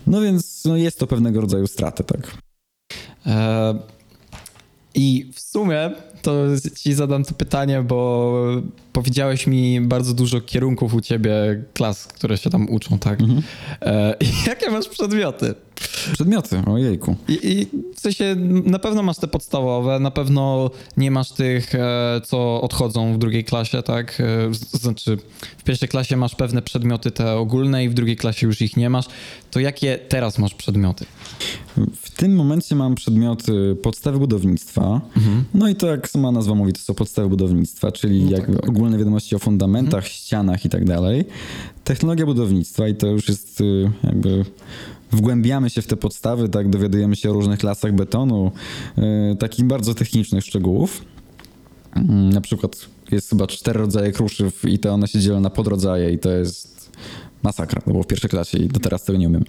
no 0.08 0.22
więc 0.22 0.66
no 0.66 0.78
jest 0.78 1.00
to 1.00 1.08
pewnego 1.08 1.42
rodzaju 1.42 1.68
straty, 1.68 2.04
tak. 2.04 2.38
E, 3.26 3.80
I 4.96 5.32
w 5.34 5.40
sumie 5.40 5.92
to 6.22 6.34
ci 6.78 6.94
zadam 6.94 7.24
to 7.24 7.34
pytanie, 7.34 7.82
bo 7.82 8.44
powiedziałeś 8.94 9.48
mi 9.48 9.82
bardzo 9.82 10.14
dużo 10.14 10.42
kierunków 10.42 10.94
u 10.94 11.02
ciebie, 11.02 11.64
klas, 11.74 12.08
które 12.08 12.38
się 12.38 12.50
tam 12.50 12.70
uczą, 12.70 13.00
tak? 13.00 13.20
E, 13.82 14.16
jakie 14.48 14.72
masz 14.72 14.88
przedmioty? 14.90 15.54
Przedmioty, 16.14 16.62
ojejku. 16.66 17.16
I, 17.28 17.40
I 17.52 17.68
w 17.96 18.00
sensie 18.00 18.36
na 18.66 18.80
pewno 18.80 19.04
masz 19.04 19.18
te 19.18 19.28
podstawowe, 19.28 20.00
na 20.00 20.12
pewno 20.12 20.70
nie 20.98 21.12
masz 21.12 21.32
tych, 21.32 21.76
e, 21.76 22.22
co 22.26 22.62
odchodzą 22.62 23.14
w 23.14 23.18
drugiej 23.18 23.44
klasie, 23.44 23.82
tak? 23.84 24.22
E, 24.22 24.54
Znaczy, 24.54 25.18
w 25.58 25.64
pierwszej 25.64 25.90
klasie 25.90 26.18
masz 26.18 26.36
pewne 26.36 26.62
przedmioty 26.62 27.12
te 27.12 27.34
ogólne 27.34 27.84
i 27.86 27.90
w 27.90 27.94
drugiej 27.94 28.16
klasie 28.18 28.48
już 28.48 28.62
ich 28.62 28.78
nie 28.78 28.90
masz. 28.90 29.06
To 29.52 29.60
jakie 29.60 30.00
teraz 30.10 30.38
masz 30.40 30.54
przedmioty? 30.54 31.06
W 32.02 32.12
tym 32.12 32.36
momencie 32.36 32.76
mam 32.76 32.96
przedmioty 32.96 33.76
podstawy 33.84 34.20
budownictwa, 34.20 35.02
no 35.54 35.70
i 35.70 35.76
to 35.76 35.88
jak 35.88 36.10
sama 36.10 36.32
nazwa 36.32 36.56
mówi, 36.56 36.74
to 36.74 36.80
są 36.80 36.94
podstawy 36.94 37.30
budownictwa, 37.30 37.92
czyli 37.92 38.24
No 38.24 38.30
tak, 38.30 38.40
jakby 38.40 38.58
tak. 38.58 38.70
Ogólne 38.82 38.98
wiadomości 38.98 39.36
o 39.36 39.40
fundamentach, 39.40 40.08
ścianach 40.08 40.66
i 40.66 40.70
tak 40.70 40.86
dalej. 40.86 41.26
Technologia 41.84 42.26
budownictwa 42.26 42.88
i 42.88 42.96
to 42.96 43.08
już 43.08 43.30
jest 43.30 43.62
y, 43.62 43.92
jakby 44.04 44.46
wgłębiamy 45.12 45.70
się 45.70 45.82
w 45.82 45.88
te 45.88 45.98
podstawy, 45.98 46.50
tak, 46.50 46.70
dowiadujemy 46.70 47.16
się 47.16 47.30
o 47.30 47.34
różnych 47.34 47.60
klasach 47.60 47.94
betonu, 47.96 48.52
y, 49.32 49.36
takich 49.36 49.66
bardzo 49.66 49.94
technicznych 49.94 50.44
szczegółów. 50.46 51.06
Mm, 51.96 52.30
Na 52.30 52.42
przykład 52.42 52.86
jest 53.12 53.30
chyba 53.30 53.48
cztery 53.48 53.80
rodzaje 53.80 54.12
kruszyw 54.12 54.66
i 54.66 54.80
to 54.80 54.94
one 54.94 55.08
się 55.08 55.20
dzielą 55.20 55.40
na 55.40 55.50
podrodzaje 55.50 56.12
i 56.12 56.20
to 56.20 56.32
jest 56.32 56.92
masakra. 57.44 57.82
To 57.82 57.92
było 57.92 58.04
w 58.04 58.08
pierwszej 58.08 58.30
klasie 58.30 58.58
i 58.58 58.68
do 58.68 58.80
teraz 58.80 59.04
tego 59.04 59.20
nie 59.20 59.28
umiem. 59.28 59.44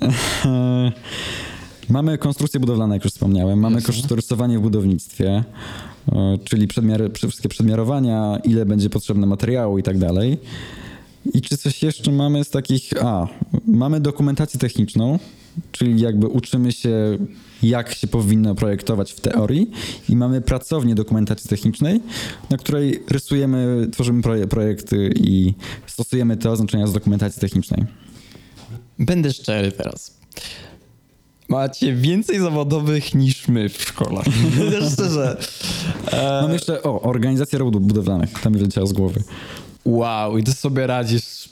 Mamy 1.88 2.18
konstrukcje 2.18 2.60
budowlane, 2.60 2.94
jak 2.94 3.04
już 3.04 3.12
wspomniałem. 3.12 3.58
Mamy 3.58 3.76
Jasne. 3.76 3.86
kosztorysowanie 3.86 4.58
w 4.58 4.62
budownictwie, 4.62 5.44
e, 6.12 6.38
czyli 6.44 6.68
przedmiary, 6.68 7.10
wszystkie 7.10 7.48
przedmiarowania, 7.48 8.38
ile 8.44 8.66
będzie 8.66 8.90
potrzebne 8.90 9.26
materiału 9.26 9.78
i 9.78 9.82
tak 9.82 9.98
dalej. 9.98 10.38
I 11.34 11.40
czy 11.42 11.56
coś 11.56 11.82
jeszcze 11.82 12.12
mamy 12.12 12.44
z 12.44 12.50
takich... 12.50 12.90
A, 13.02 13.28
mamy 13.66 14.00
dokumentację 14.00 14.60
techniczną, 14.60 15.18
czyli 15.72 16.00
jakby 16.00 16.26
uczymy 16.26 16.72
się, 16.72 17.18
jak 17.62 17.94
się 17.94 18.06
powinno 18.06 18.54
projektować 18.54 19.12
w 19.12 19.20
teorii 19.20 19.70
i 20.08 20.16
mamy 20.16 20.40
pracownię 20.40 20.94
dokumentacji 20.94 21.50
technicznej, 21.50 22.00
na 22.50 22.56
której 22.56 23.02
rysujemy, 23.10 23.88
tworzymy 23.92 24.22
proje- 24.22 24.46
projekty 24.46 25.14
i 25.16 25.54
stosujemy 25.86 26.36
te 26.36 26.50
oznaczenia 26.50 26.86
z 26.86 26.92
dokumentacji 26.92 27.40
technicznej. 27.40 27.84
Będę 28.98 29.32
szczery 29.32 29.72
teraz. 29.72 30.18
Macie 31.48 31.94
więcej 31.94 32.38
zawodowych 32.40 33.14
niż 33.14 33.48
my 33.48 33.68
w 33.68 33.82
szkole. 33.82 34.22
Szczerze. 34.92 35.36
E, 36.12 36.42
Mam 36.42 36.52
jeszcze, 36.52 36.82
o, 36.82 37.02
organizacja 37.02 37.58
robót 37.58 37.82
budowlanych, 37.82 38.40
tam 38.40 38.52
mi 38.52 38.58
wyleciało 38.58 38.86
z 38.86 38.92
głowy. 38.92 39.22
Wow, 39.84 40.38
i 40.38 40.42
ty 40.44 40.52
sobie 40.52 40.86
radzisz. 40.86 41.48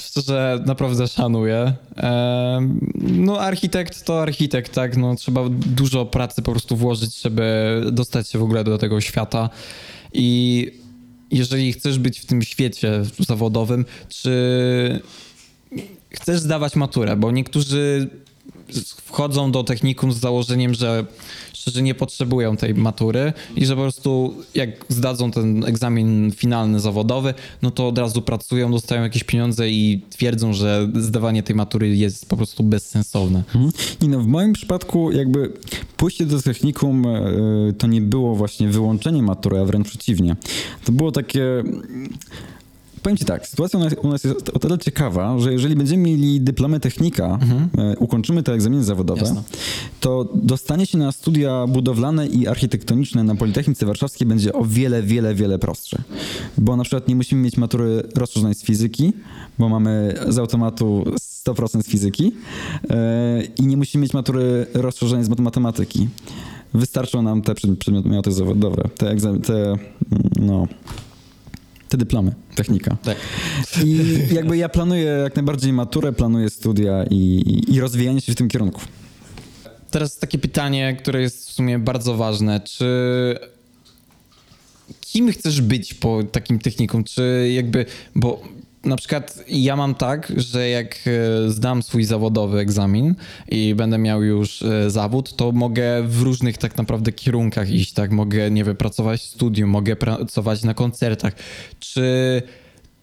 Szczerze, 0.00 0.62
naprawdę 0.66 1.08
szanuję. 1.08 1.72
Em, 1.96 2.80
No, 3.02 3.40
architekt 3.40 4.04
to 4.04 4.22
architekt, 4.22 4.72
tak? 4.74 4.96
No, 4.96 5.14
trzeba 5.14 5.44
dużo 5.50 6.06
pracy 6.06 6.42
po 6.42 6.50
prostu 6.52 6.76
włożyć, 6.76 7.22
żeby 7.22 7.82
dostać 7.92 8.28
się 8.28 8.38
w 8.38 8.42
ogóle 8.42 8.64
do 8.64 8.78
tego 8.78 9.00
świata. 9.00 9.50
I 10.12 10.70
jeżeli 11.30 11.72
chcesz 11.72 11.98
być 11.98 12.20
w 12.20 12.26
tym 12.26 12.42
świecie 12.42 13.02
zawodowym, 13.18 13.84
czy 14.08 15.00
chcesz 16.10 16.40
zdawać 16.40 16.76
maturę? 16.76 17.16
Bo 17.16 17.30
niektórzy 17.30 18.10
wchodzą 19.04 19.52
do 19.52 19.64
technikum 19.64 20.12
z 20.12 20.16
założeniem, 20.16 20.74
że 20.74 21.06
szczerze 21.52 21.82
nie 21.82 21.94
potrzebują 21.94 22.56
tej 22.56 22.74
matury 22.74 23.32
i 23.56 23.66
że 23.66 23.76
po 23.76 23.82
prostu 23.82 24.34
jak 24.54 24.70
zdadzą 24.88 25.30
ten 25.30 25.64
egzamin 25.64 26.32
finalny 26.36 26.80
zawodowy, 26.80 27.34
no 27.62 27.70
to 27.70 27.88
od 27.88 27.98
razu 27.98 28.22
pracują, 28.22 28.70
dostają 28.70 29.02
jakieś 29.02 29.24
pieniądze 29.24 29.70
i 29.70 30.00
twierdzą, 30.10 30.52
że 30.52 30.88
zdawanie 30.94 31.42
tej 31.42 31.56
matury 31.56 31.96
jest 31.96 32.28
po 32.28 32.36
prostu 32.36 32.62
bezsensowne. 32.62 33.38
Mhm. 33.38 33.70
I 34.02 34.08
no, 34.08 34.20
w 34.20 34.26
moim 34.26 34.52
przypadku 34.52 35.12
jakby 35.12 35.52
pójście 35.96 36.26
do 36.26 36.42
technikum 36.42 37.06
e, 37.06 37.72
to 37.78 37.86
nie 37.86 38.00
było 38.00 38.36
właśnie 38.36 38.68
wyłączenie 38.68 39.22
matury, 39.22 39.58
a 39.58 39.64
wręcz 39.64 39.88
przeciwnie. 39.88 40.36
To 40.84 40.92
było 40.92 41.12
takie... 41.12 41.62
Powiem 43.06 43.16
ci 43.16 43.24
tak, 43.24 43.48
sytuacja 43.48 43.78
u 44.02 44.08
nas, 44.08 44.24
jest 44.24 44.48
o 44.48 44.58
tyle 44.58 44.78
ciekawa, 44.78 45.38
że 45.38 45.52
jeżeli 45.52 45.76
będziemy 45.76 46.02
mieli 46.02 46.40
dyplomę 46.40 46.80
technika, 46.80 47.38
e, 47.78 47.96
ukończymy 47.98 48.42
te 48.42 48.52
egzaminy 48.52 48.84
zawodowe, 48.84 49.20
Jasne. 49.20 49.42
to 50.00 50.28
dostanie 50.34 50.86
się 50.86 50.98
na 50.98 51.12
studia 51.12 51.66
budowlane 51.66 52.26
i 52.26 52.46
architektoniczne 52.48 53.24
na 53.24 53.34
Politechnice 53.34 53.86
Warszawskiej 53.86 54.26
będzie 54.26 54.52
o 54.52 54.64
wiele, 54.64 55.02
wiele, 55.02 55.34
wiele 55.34 55.58
prostsze. 55.58 56.02
Bo 56.58 56.76
na 56.76 56.82
przykład 56.82 57.08
nie 57.08 57.16
musimy 57.16 57.42
mieć 57.42 57.56
matury 57.56 58.02
rozszerzonej 58.14 58.54
z 58.54 58.62
fizyki, 58.62 59.12
bo 59.58 59.68
mamy 59.68 60.14
z 60.28 60.38
automatu 60.38 61.04
100% 61.46 61.82
z 61.82 61.86
fizyki 61.86 62.32
e, 62.90 63.42
i 63.58 63.66
nie 63.66 63.76
musimy 63.76 64.02
mieć 64.02 64.14
matury 64.14 64.66
rozszerzonej 64.74 65.24
z 65.24 65.28
matematyki. 65.28 66.08
Wystarczą 66.74 67.22
nam 67.22 67.42
te 67.42 67.54
przed- 67.54 67.76
przedmioty 67.76 68.32
zawodowe, 68.32 68.88
te, 68.98 69.06
egzam- 69.16 69.40
te 69.40 69.54
mm, 69.68 69.78
no, 70.40 70.66
te 71.88 71.96
dyplomy, 71.96 72.34
technika. 72.54 72.96
Tak. 73.02 73.16
I 73.84 74.18
jakby 74.34 74.56
ja 74.56 74.68
planuję 74.68 75.04
jak 75.04 75.36
najbardziej 75.36 75.72
maturę, 75.72 76.12
planuję 76.12 76.50
studia 76.50 77.04
i, 77.10 77.14
i, 77.14 77.74
i 77.74 77.80
rozwijanie 77.80 78.20
się 78.20 78.32
w 78.32 78.36
tym 78.36 78.48
kierunku. 78.48 78.80
Teraz 79.90 80.18
takie 80.18 80.38
pytanie, 80.38 80.96
które 80.98 81.20
jest 81.20 81.48
w 81.48 81.52
sumie 81.52 81.78
bardzo 81.78 82.16
ważne. 82.16 82.60
Czy 82.60 83.38
kim 85.00 85.32
chcesz 85.32 85.60
być 85.60 85.94
po 85.94 86.22
takim 86.32 86.58
technikum? 86.58 87.04
Czy 87.04 87.50
jakby, 87.54 87.86
bo 88.14 88.42
na 88.86 88.96
przykład 88.96 89.44
ja 89.48 89.76
mam 89.76 89.94
tak, 89.94 90.32
że 90.36 90.68
jak 90.68 90.98
e, 91.06 91.50
zdam 91.50 91.82
swój 91.82 92.04
zawodowy 92.04 92.58
egzamin 92.58 93.14
i 93.48 93.74
będę 93.74 93.98
miał 93.98 94.22
już 94.22 94.62
e, 94.62 94.90
zawód, 94.90 95.36
to 95.36 95.52
mogę 95.52 96.02
w 96.02 96.22
różnych 96.22 96.58
tak 96.58 96.76
naprawdę 96.76 97.12
kierunkach 97.12 97.70
iść, 97.70 97.92
tak? 97.92 98.10
Mogę, 98.10 98.50
nie 98.50 98.64
wiem, 98.64 98.76
pracować 98.76 99.22
w 99.40 99.66
mogę 99.66 99.96
pracować 99.96 100.62
na 100.62 100.74
koncertach. 100.74 101.32
Czy 101.78 102.42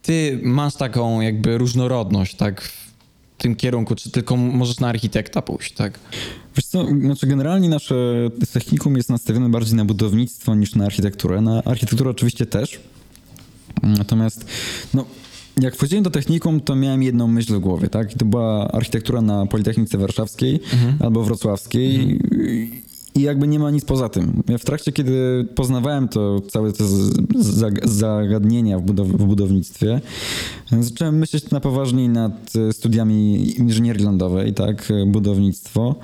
ty 0.02 0.40
masz 0.44 0.76
taką 0.76 1.22
jakby 1.22 1.58
różnorodność, 1.58 2.36
tak? 2.36 2.62
W 2.62 2.94
tym 3.38 3.56
kierunku, 3.56 3.96
czy 3.96 4.12
tylko 4.12 4.38
możesz 4.38 4.80
na 4.80 4.88
architekta 4.88 5.42
pójść, 5.42 5.74
tak? 5.74 6.00
Wiesz 6.56 6.66
co, 6.66 6.86
znaczy 6.86 7.28
generalnie 7.28 7.70
nasze 7.70 7.96
technikum 8.54 8.98
jest 8.98 9.10
nastawione 9.10 9.50
bardziej 9.50 9.76
na 9.76 9.86
budownictwo 9.86 10.56
niż 10.56 10.76
na 10.76 10.86
architekturę. 10.86 11.42
Na 11.42 11.64
architekturę 11.64 12.10
oczywiście 12.10 12.46
też. 12.46 12.80
Natomiast 13.84 14.46
no, 14.94 15.06
jak 15.62 15.76
wchodziłem 15.76 16.04
do 16.04 16.10
technikum, 16.10 16.60
to 16.62 16.76
miałem 16.76 17.04
jedną 17.04 17.28
myśl 17.28 17.56
w 17.56 17.60
głowie, 17.60 17.88
tak? 17.88 18.16
I 18.16 18.18
to 18.18 18.26
była 18.26 18.72
architektura 18.72 19.22
na 19.22 19.46
Politechnice 19.46 19.98
Warszawskiej 19.98 20.60
albo 21.00 21.24
Wrocławskiej. 21.24 22.20
I 23.16 23.22
jakby 23.22 23.48
nie 23.48 23.60
ma 23.60 23.72
nic 23.72 23.86
poza 23.86 24.10
tym. 24.10 24.44
Ja 24.50 24.58
w 24.58 24.66
trakcie, 24.66 24.92
kiedy 24.92 25.48
poznawałem 25.56 26.08
to 26.08 26.42
całe 26.42 26.72
te 26.74 26.84
zagadnienia 27.84 28.80
w, 28.80 28.84
budow- 28.84 29.18
w 29.18 29.26
budownictwie, 29.26 30.02
zacząłem 30.80 31.18
myśleć 31.18 31.50
na 31.50 31.60
poważniej 31.60 32.10
nad 32.10 32.54
studiami 32.72 33.50
inżynierii 33.60 34.06
lądowej, 34.06 34.54
tak, 34.54 34.94
budownictwo. 35.08 35.96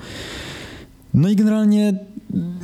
No 1.14 1.28
i 1.28 1.36
generalnie 1.36 1.88
mm, 2.34 2.58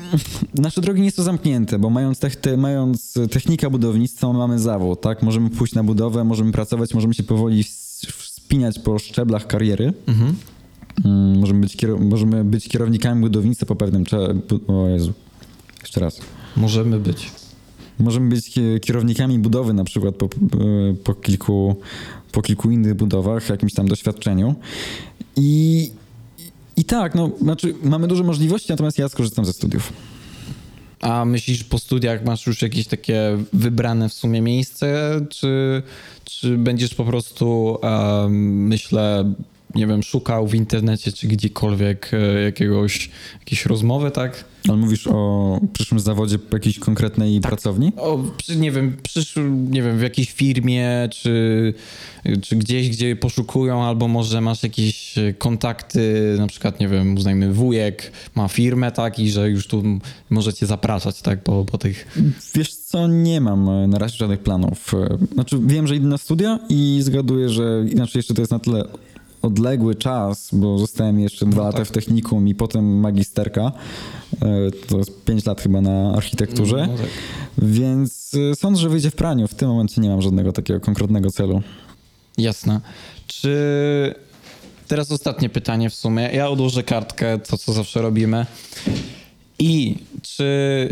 nasze 0.54 0.80
drogi 0.80 1.02
nie 1.02 1.10
są 1.10 1.22
zamknięte, 1.22 1.78
bo 1.78 1.90
mając, 1.90 2.18
te, 2.40 2.56
mając 2.56 3.14
technika 3.30 3.70
budownictwa 3.70 4.32
mamy 4.32 4.58
zawód, 4.58 5.00
tak? 5.00 5.22
Możemy 5.22 5.50
pójść 5.50 5.74
na 5.74 5.84
budowę, 5.84 6.24
możemy 6.24 6.52
pracować, 6.52 6.94
możemy 6.94 7.14
się 7.14 7.22
powoli 7.22 7.62
ws- 7.62 8.06
wspinać 8.12 8.78
po 8.78 8.98
szczeblach 8.98 9.46
kariery. 9.46 9.92
Mhm. 10.06 10.34
Mm, 11.04 11.38
Możemy 11.38 11.60
być, 11.60 11.76
możemy 12.00 12.44
być 12.44 12.68
kierownikami 12.68 13.20
budownictwa 13.20 13.66
po 13.66 13.76
pewnym 13.76 14.04
czasie. 14.04 14.34
O 14.68 14.88
Jezu. 14.88 15.12
Jeszcze 15.80 16.00
raz. 16.00 16.20
Możemy 16.56 16.98
być. 17.00 17.30
Możemy 17.98 18.28
być 18.28 18.50
ki- 18.50 18.60
kierownikami 18.80 19.38
budowy 19.38 19.72
na 19.72 19.84
przykład 19.84 20.14
po, 20.14 20.28
po, 21.04 21.14
kilku, 21.14 21.76
po 22.32 22.42
kilku 22.42 22.70
innych 22.70 22.94
budowach, 22.94 23.48
jakimś 23.48 23.74
tam 23.74 23.88
doświadczeniu. 23.88 24.54
I, 25.36 25.90
I 26.76 26.84
tak, 26.84 27.14
no, 27.14 27.30
znaczy 27.40 27.74
mamy 27.82 28.08
dużo 28.08 28.24
możliwości, 28.24 28.66
natomiast 28.70 28.98
ja 28.98 29.08
skorzystam 29.08 29.44
ze 29.44 29.52
studiów. 29.52 29.92
A 31.00 31.24
myślisz, 31.24 31.64
po 31.64 31.78
studiach 31.78 32.24
masz 32.24 32.46
już 32.46 32.62
jakieś 32.62 32.86
takie 32.86 33.38
wybrane 33.52 34.08
w 34.08 34.12
sumie 34.12 34.40
miejsce, 34.40 35.20
czy, 35.30 35.82
czy 36.24 36.58
będziesz 36.58 36.94
po 36.94 37.04
prostu, 37.04 37.78
em, 37.82 38.66
myślę, 38.66 39.32
nie 39.76 39.86
wiem, 39.86 40.02
szukał 40.02 40.46
w 40.48 40.54
internecie 40.54 41.12
czy 41.12 41.26
gdziekolwiek 41.26 42.10
e, 42.12 42.42
jakiegoś, 42.42 43.10
jakiejś 43.40 43.66
rozmowy, 43.66 44.10
tak? 44.10 44.44
Ale 44.68 44.76
mówisz 44.76 45.06
o 45.06 45.60
przyszłym 45.72 46.00
zawodzie 46.00 46.38
jakiejś 46.52 46.78
konkretnej 46.78 47.40
pracowni? 47.40 47.92
O, 47.96 48.24
nie 48.56 48.70
wiem, 48.70 48.96
przyszł, 49.02 49.40
nie 49.70 49.82
wiem, 49.82 49.98
w 49.98 50.02
jakiejś 50.02 50.32
firmie, 50.32 51.08
czy, 51.12 51.74
czy 52.42 52.56
gdzieś, 52.56 52.90
gdzie 52.90 53.16
poszukują, 53.16 53.82
albo 53.82 54.08
może 54.08 54.40
masz 54.40 54.62
jakieś 54.62 55.18
e, 55.18 55.32
kontakty, 55.32 56.34
na 56.38 56.46
przykład, 56.46 56.80
nie 56.80 56.88
wiem, 56.88 57.14
uznajmy 57.14 57.52
wujek 57.52 58.12
ma 58.34 58.48
firmę, 58.48 58.92
tak, 58.92 59.18
i 59.18 59.30
że 59.30 59.50
już 59.50 59.66
tu 59.66 59.82
możecie 60.30 60.66
zapraszać, 60.66 61.22
tak, 61.22 61.42
po, 61.42 61.64
po 61.64 61.78
tych... 61.78 62.22
Wiesz 62.54 62.74
co, 62.74 63.08
nie 63.08 63.40
mam 63.40 63.68
e, 63.68 63.86
na 63.86 63.98
razie 63.98 64.16
żadnych 64.16 64.40
planów. 64.40 64.92
Znaczy 65.34 65.60
wiem, 65.66 65.86
że 65.86 65.96
idę 65.96 66.06
na 66.06 66.18
studia 66.18 66.58
i 66.68 66.98
zgaduję, 67.02 67.48
że 67.48 67.84
inaczej 67.90 68.18
jeszcze 68.18 68.34
to 68.34 68.42
jest 68.42 68.52
na 68.52 68.58
tyle 68.58 68.84
odległy 69.42 69.94
czas, 69.94 70.48
bo 70.52 70.78
zostałem 70.78 71.20
jeszcze 71.20 71.46
dwa 71.46 71.62
lata 71.62 71.84
w 71.84 71.90
technikum 71.90 72.48
i 72.48 72.54
potem 72.54 73.00
magisterka. 73.00 73.72
E, 74.42 74.70
To 74.88 74.98
jest 74.98 75.24
pięć 75.24 75.46
lat 75.46 75.60
chyba 75.60 75.80
na 75.80 76.12
architekturze. 76.16 76.88
No 76.90 76.96
tak. 76.98 77.06
Więc 77.58 78.32
e, 78.52 78.54
sądzę, 78.54 78.80
że 78.80 78.88
wyjdzie 78.88 79.10
w 79.10 79.14
praniu. 79.14 79.48
W 79.48 79.54
tym 79.54 79.68
momencie 79.68 80.00
nie 80.00 80.08
mam 80.08 80.22
żadnego 80.22 80.52
takiego 80.52 80.80
konkretnego 80.80 81.30
celu. 81.30 81.62
Jasne. 82.38 82.80
Czy 83.26 83.54
teraz 84.88 85.12
ostatnie 85.12 85.48
pytanie 85.48 85.90
w 85.90 85.94
sumie. 85.94 86.22
Ja 86.22 86.48
odłożę 86.48 86.82
kartkę, 86.82 87.38
to 87.38 87.58
co 87.58 87.72
zawsze 87.72 88.02
robimy. 88.02 88.46
I 89.58 89.96
czy 90.22 90.44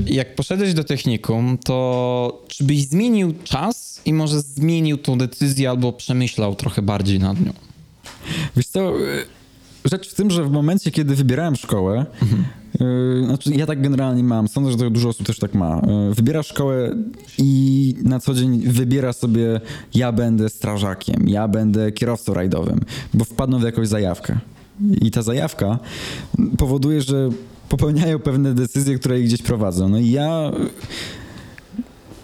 jak 0.07 0.35
poszedłeś 0.35 0.75
do 0.75 0.85
technikum, 0.85 1.59
to 1.65 2.43
czy 2.49 2.65
byś 2.65 2.87
zmienił 2.87 3.35
czas 3.45 4.01
i 4.05 4.13
może 4.13 4.41
zmienił 4.41 4.99
tą 4.99 5.19
decyzję 5.19 5.71
albo 5.71 5.93
przemyślał 5.93 6.55
trochę 6.55 6.83
bardziej 6.83 7.19
nad 7.19 7.41
nią? 7.41 7.53
Wiesz 8.57 8.67
co, 8.67 8.93
rzecz 9.85 10.11
w 10.11 10.15
tym, 10.15 10.31
że 10.31 10.45
w 10.45 10.51
momencie, 10.51 10.91
kiedy 10.91 11.15
wybierałem 11.15 11.57
szkołę, 11.57 12.07
Yy, 12.81 13.25
znaczy, 13.27 13.55
ja 13.55 13.67
tak 13.67 13.83
generalnie 13.83 14.25
mam. 14.25 14.49
Sądzę, 14.49 14.71
że 14.71 14.91
dużo 14.91 15.09
osób 15.09 15.27
też 15.27 15.39
tak 15.39 15.55
ma. 15.55 15.83
Yy, 16.09 16.15
wybiera 16.15 16.43
szkołę 16.43 16.95
i 17.39 17.95
na 18.03 18.21
co 18.21 18.35
dzień 18.35 18.61
wybiera 18.61 19.13
sobie 19.13 19.61
ja 19.95 20.13
będę 20.13 20.49
strażakiem, 20.49 21.29
ja 21.29 21.49
będę 21.49 21.93
kierowcą 21.93 22.35
rajdowym, 22.35 22.81
bo 23.15 23.25
wpadną 23.25 23.59
w 23.59 23.63
jakąś 23.63 23.89
zajawkę. 23.89 24.39
I 25.03 25.11
ta 25.11 25.23
zajawka 25.23 25.79
powoduje, 26.59 27.03
że 27.03 27.29
popełniają 27.69 28.19
pewne 28.19 28.55
decyzje, 28.55 28.99
które 28.99 29.21
ich 29.21 29.27
gdzieś 29.27 29.43
prowadzą. 29.43 29.89
No 29.89 29.99
i 29.99 30.11
ja 30.11 30.51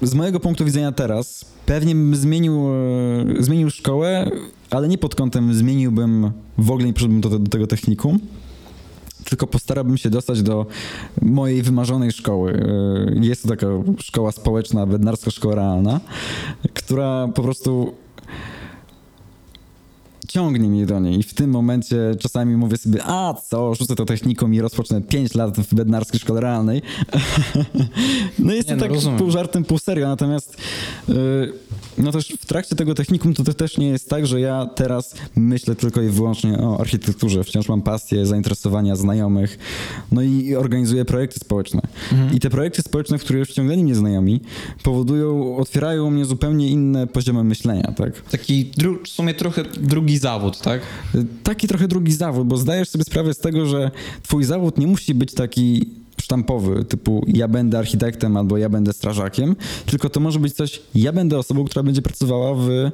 z 0.02 0.14
mojego 0.14 0.40
punktu 0.40 0.64
widzenia 0.64 0.92
teraz 0.92 1.44
pewnie 1.70 1.94
bym 1.94 2.16
zmienił, 2.16 2.68
e, 3.38 3.42
zmienił 3.42 3.70
szkołę, 3.70 4.30
ale 4.70 4.88
nie 4.88 4.98
pod 4.98 5.14
kątem 5.14 5.54
zmieniłbym, 5.54 6.30
w 6.58 6.70
ogóle 6.70 6.86
nie 6.86 6.92
przyszedłbym 6.92 7.20
do, 7.20 7.38
do 7.38 7.50
tego 7.50 7.66
technikum, 7.66 8.18
tylko 9.24 9.46
postarałbym 9.46 9.98
się 9.98 10.10
dostać 10.10 10.42
do 10.42 10.66
mojej 11.22 11.62
wymarzonej 11.62 12.12
szkoły. 12.12 12.66
E, 13.16 13.26
jest 13.26 13.42
to 13.42 13.48
taka 13.48 13.66
szkoła 13.98 14.32
społeczna, 14.32 14.86
bednarska 14.86 15.30
szkoła 15.30 15.54
realna, 15.54 16.00
która 16.74 17.28
po 17.34 17.42
prostu 17.42 17.92
ciągnie 20.30 20.68
mnie 20.68 20.86
do 20.86 21.00
niej 21.00 21.18
i 21.18 21.22
w 21.22 21.34
tym 21.34 21.50
momencie 21.50 21.96
czasami 22.18 22.56
mówię 22.56 22.76
sobie, 22.76 23.00
a 23.04 23.34
co, 23.48 23.74
rzucę 23.74 23.96
to 23.96 24.04
techniką 24.04 24.50
i 24.50 24.60
rozpocznę 24.60 25.00
5 25.00 25.34
lat 25.34 25.58
w 25.58 25.74
bednarskiej 25.74 26.20
szkole 26.20 26.40
realnej. 26.40 26.82
no 28.38 28.52
jest 28.52 28.68
to 28.68 28.74
no, 28.74 28.80
tak 28.80 28.90
rozumiem. 28.90 29.18
pół 29.18 29.30
żartem, 29.30 29.64
pół 29.64 29.78
serio, 29.78 30.08
natomiast 30.08 30.56
yy, 31.08 31.52
no 31.98 32.12
też 32.12 32.28
w 32.28 32.46
trakcie 32.46 32.76
tego 32.76 32.94
technikum 32.94 33.34
to, 33.34 33.44
to 33.44 33.54
też 33.54 33.78
nie 33.78 33.88
jest 33.88 34.08
tak, 34.08 34.26
że 34.26 34.40
ja 34.40 34.66
teraz 34.74 35.14
myślę 35.36 35.74
tylko 35.74 36.02
i 36.02 36.08
wyłącznie 36.08 36.58
o 36.58 36.80
architekturze. 36.80 37.44
Wciąż 37.44 37.68
mam 37.68 37.82
pasję, 37.82 38.26
zainteresowania 38.26 38.96
znajomych, 38.96 39.58
no 40.12 40.22
i 40.22 40.56
organizuję 40.56 41.04
projekty 41.04 41.40
społeczne. 41.40 41.80
Mhm. 42.12 42.34
I 42.34 42.40
te 42.40 42.50
projekty 42.50 42.82
społeczne, 42.82 43.18
w 43.18 43.24
które 43.24 43.44
wciągnęli 43.44 43.84
mnie 43.84 43.94
znajomi, 43.94 44.40
powodują, 44.82 45.56
otwierają 45.56 46.06
u 46.06 46.10
mnie 46.10 46.24
zupełnie 46.24 46.68
inne 46.68 47.06
poziomy 47.06 47.44
myślenia, 47.44 47.92
tak? 47.96 48.22
Taki 48.22 48.70
w 49.04 49.08
sumie 49.08 49.34
trochę 49.34 49.64
drugi 49.80 50.19
zawód, 50.20 50.58
tak? 50.58 50.80
Taki 51.42 51.68
trochę 51.68 51.88
drugi 51.88 52.12
zawód, 52.12 52.48
bo 52.48 52.56
zdajesz 52.56 52.88
sobie 52.88 53.04
sprawę 53.04 53.34
z 53.34 53.38
tego, 53.38 53.66
że 53.66 53.90
twój 54.22 54.44
zawód 54.44 54.78
nie 54.78 54.86
musi 54.86 55.14
być 55.14 55.34
taki 55.34 55.86
sztampowy, 56.20 56.84
typu 56.84 57.24
ja 57.28 57.48
będę 57.48 57.78
architektem 57.78 58.36
albo 58.36 58.58
ja 58.58 58.68
będę 58.68 58.92
strażakiem, 58.92 59.56
tylko 59.86 60.10
to 60.10 60.20
może 60.20 60.38
być 60.38 60.54
coś, 60.54 60.82
ja 60.94 61.12
będę 61.12 61.38
osobą, 61.38 61.64
która 61.64 61.82
będzie 61.82 62.02
pracowała 62.02 62.54
w 62.54 62.70
y, 62.70 62.90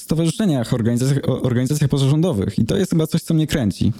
stowarzyszeniach, 0.00 0.74
organizacjach, 0.74 1.18
organizacjach 1.26 1.90
pozarządowych 1.90 2.58
i 2.58 2.64
to 2.64 2.76
jest 2.76 2.90
chyba 2.90 3.06
coś, 3.06 3.22
co 3.22 3.34
mnie 3.34 3.46
kręci. 3.46 3.92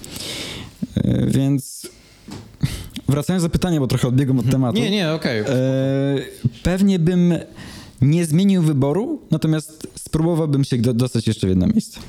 Y, 0.96 1.26
więc 1.28 1.88
wracając 3.08 3.42
do 3.42 3.50
pytania, 3.50 3.80
bo 3.80 3.86
trochę 3.86 4.08
odbiegłem 4.08 4.38
od 4.38 4.44
mhm. 4.44 4.62
tematu. 4.62 4.78
Nie, 4.78 4.90
nie, 4.90 5.12
okej. 5.12 5.40
Okay. 5.40 5.54
pewnie 6.62 6.98
bym 6.98 7.34
nie 8.02 8.26
zmienił 8.26 8.62
wyboru, 8.62 9.20
natomiast 9.30 9.86
spróbowałbym 10.08 10.64
się 10.64 10.78
dostać 10.78 11.26
jeszcze 11.26 11.46
w 11.46 11.50
jedno 11.50 11.66
miejsce. 11.66 12.00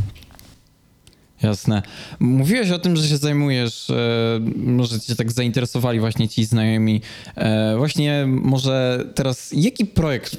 Jasne. 1.42 1.82
Mówiłeś 2.20 2.72
o 2.72 2.80
tym, 2.80 2.96
że 2.96 3.08
się 3.08 3.18
zajmujesz, 3.18 3.90
e, 3.90 4.40
może 4.56 5.00
cię 5.00 5.16
tak 5.16 5.32
zainteresowali 5.32 6.00
właśnie 6.00 6.30
ci 6.30 6.46
znajomi. 6.46 7.02
E, 7.36 7.78
właśnie 7.78 8.26
może 8.28 9.06
teraz 9.16 9.52
jaki 9.52 9.86
projekt 9.86 10.38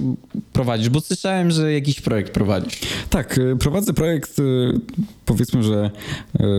prowadzisz? 0.52 0.88
Bo 0.88 1.00
słyszałem, 1.00 1.50
że 1.50 1.72
jakiś 1.72 2.00
projekt 2.00 2.32
prowadzisz. 2.32 2.80
Tak, 3.10 3.38
e, 3.38 3.56
prowadzę 3.56 3.92
projekt, 3.92 4.36
powiedzmy, 5.26 5.62
że 5.62 5.90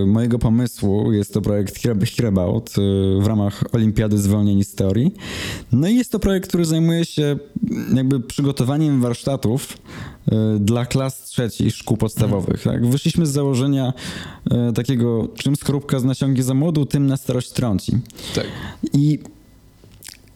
mojego 0.08 0.40
pomysłu 0.40 1.12
jest 1.12 1.34
to 1.34 1.42
projekt 1.42 1.80
Hereabout 2.16 2.74
w 3.22 3.28
ramach 3.28 3.64
Olimpiady 3.72 4.18
Zwolnieni 4.18 4.64
z 4.64 4.76
Teorii. 4.76 5.14
No 5.72 5.88
i 5.88 5.96
jest 5.96 6.12
to 6.12 6.20
projekt, 6.20 6.50
który 6.50 6.66
zajmuje 6.66 7.06
się 7.06 7.38
jakby 7.94 8.20
przygotowaniem 8.20 9.02
warsztatów 9.02 9.78
dla 10.60 10.86
klas 10.86 11.24
trzecich 11.24 11.76
szkół 11.76 11.98
podstawowych. 11.98 12.64
Tak? 12.64 12.86
Wyszliśmy 12.86 13.26
z 13.26 13.30
założenia 13.30 13.94
e, 14.52 14.74
takiego, 14.74 15.28
czym 15.36 15.56
skorupka 15.56 16.00
z 16.00 16.04
nasiągi 16.04 16.44
za 16.44 16.54
młodu, 16.54 16.86
tym 16.86 17.08
na 17.08 17.18
starość 17.18 17.52
trąci. 17.52 17.92
Tak. 18.36 18.46
I 18.94 19.20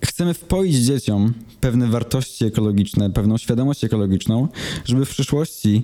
chcemy 0.06 0.34
wpoić 0.34 0.76
dzieciom 0.76 1.34
pewne 1.62 1.88
wartości 1.88 2.46
ekologiczne, 2.46 3.10
pewną 3.10 3.38
świadomość 3.38 3.84
ekologiczną, 3.84 4.48
żeby 4.86 5.06
w 5.06 5.10
przyszłości, 5.10 5.84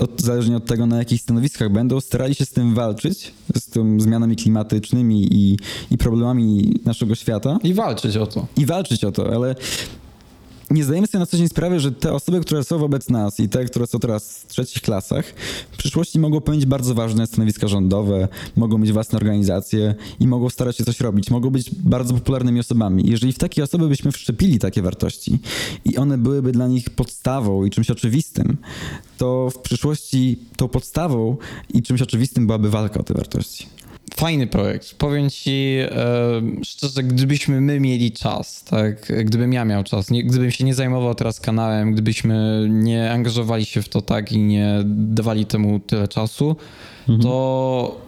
od, 0.00 0.20
zależnie 0.20 0.56
od 0.56 0.66
tego, 0.66 0.86
na 0.86 0.98
jakich 0.98 1.20
stanowiskach 1.20 1.72
będą, 1.72 2.00
starali 2.00 2.34
się 2.34 2.44
z 2.44 2.50
tym 2.50 2.74
walczyć, 2.74 3.32
z 3.56 3.66
tym 3.66 4.00
zmianami 4.00 4.36
klimatycznymi 4.36 5.28
i, 5.34 5.58
i 5.90 5.98
problemami 5.98 6.74
naszego 6.84 7.14
świata. 7.14 7.58
I 7.64 7.74
walczyć 7.74 8.16
o 8.16 8.26
to. 8.26 8.46
I 8.56 8.66
walczyć 8.66 9.04
o 9.04 9.12
to, 9.12 9.34
ale 9.34 9.54
nie 10.70 10.84
zdajemy 10.84 11.06
sobie 11.06 11.20
na 11.20 11.26
co 11.26 11.36
dzień 11.36 11.48
sprawy, 11.48 11.80
że 11.80 11.92
te 11.92 12.12
osoby, 12.12 12.40
które 12.40 12.64
są 12.64 12.78
wobec 12.78 13.08
nas 13.08 13.40
i 13.40 13.48
te, 13.48 13.64
które 13.64 13.86
są 13.86 13.98
teraz 13.98 14.38
w 14.38 14.46
trzecich 14.46 14.82
klasach, 14.82 15.24
w 15.72 15.76
przyszłości 15.76 16.18
mogą 16.18 16.40
pełnić 16.40 16.66
bardzo 16.66 16.94
ważne 16.94 17.26
stanowiska 17.26 17.68
rządowe, 17.68 18.28
mogą 18.56 18.78
mieć 18.78 18.92
własne 18.92 19.16
organizacje 19.16 19.94
i 20.20 20.26
mogą 20.26 20.50
starać 20.50 20.76
się 20.76 20.84
coś 20.84 21.00
robić, 21.00 21.30
mogą 21.30 21.50
być 21.50 21.74
bardzo 21.74 22.14
popularnymi 22.14 22.60
osobami. 22.60 23.02
Jeżeli 23.06 23.32
w 23.32 23.38
takie 23.38 23.62
osoby 23.62 23.88
byśmy 23.88 24.12
wszczepili 24.12 24.58
takie 24.58 24.82
wartości 24.82 25.38
i 25.84 25.96
one 25.96 26.18
byłyby 26.18 26.52
dla 26.52 26.66
nich 26.66 26.90
podstawą 26.90 27.64
i 27.64 27.70
czymś 27.70 27.90
oczywistym, 27.90 28.56
to 29.18 29.50
w 29.50 29.58
przyszłości 29.58 30.38
tą 30.56 30.68
podstawą 30.68 31.36
i 31.74 31.82
czymś 31.82 32.02
oczywistym 32.02 32.46
byłaby 32.46 32.70
walka 32.70 33.00
o 33.00 33.02
te 33.02 33.14
wartości. 33.14 33.66
Fajny 34.16 34.46
projekt. 34.46 34.94
Powiem 34.94 35.30
ci 35.30 35.76
e, 35.80 35.90
szczerze, 36.64 37.02
gdybyśmy 37.02 37.60
my 37.60 37.80
mieli 37.80 38.12
czas, 38.12 38.64
tak, 38.64 39.24
gdybym 39.24 39.52
ja 39.52 39.64
miał 39.64 39.84
czas, 39.84 40.10
nie, 40.10 40.24
gdybym 40.24 40.50
się 40.50 40.64
nie 40.64 40.74
zajmował 40.74 41.14
teraz 41.14 41.40
kanałem, 41.40 41.92
gdybyśmy 41.92 42.66
nie 42.70 43.10
angażowali 43.10 43.64
się 43.64 43.82
w 43.82 43.88
to 43.88 44.02
tak 44.02 44.32
i 44.32 44.38
nie 44.38 44.78
dawali 44.84 45.46
temu 45.46 45.80
tyle 45.80 46.08
czasu, 46.08 46.56
mhm. 47.00 47.20
to 47.20 48.00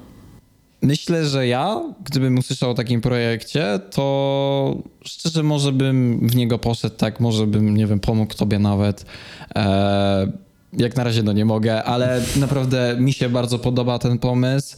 myślę, 0.83 1.27
że 1.27 1.47
ja, 1.47 1.95
gdybym 2.05 2.39
usłyszał 2.39 2.71
o 2.71 2.75
takim 2.75 3.01
projekcie, 3.01 3.81
to 3.91 4.83
szczerze 5.05 5.43
może 5.43 5.73
bym 5.73 6.29
w 6.29 6.37
niego 6.37 6.59
poszedł, 6.59 6.97
tak, 6.97 7.21
może 7.21 7.47
bym, 7.47 7.77
nie 7.77 7.87
wiem, 7.87 8.01
pomógł 8.01 8.35
tobie 8.35 8.59
nawet. 8.59 9.05
E, 9.55 10.33
jak 10.73 10.97
na 10.97 11.05
razie 11.05 11.23
no 11.23 11.33
nie 11.33 11.45
mogę, 11.45 11.85
ale 11.85 12.23
naprawdę 12.37 12.97
mi 12.99 13.13
się 13.13 13.29
bardzo 13.29 13.59
podoba 13.59 13.99
ten 13.99 14.19
pomysł. 14.19 14.77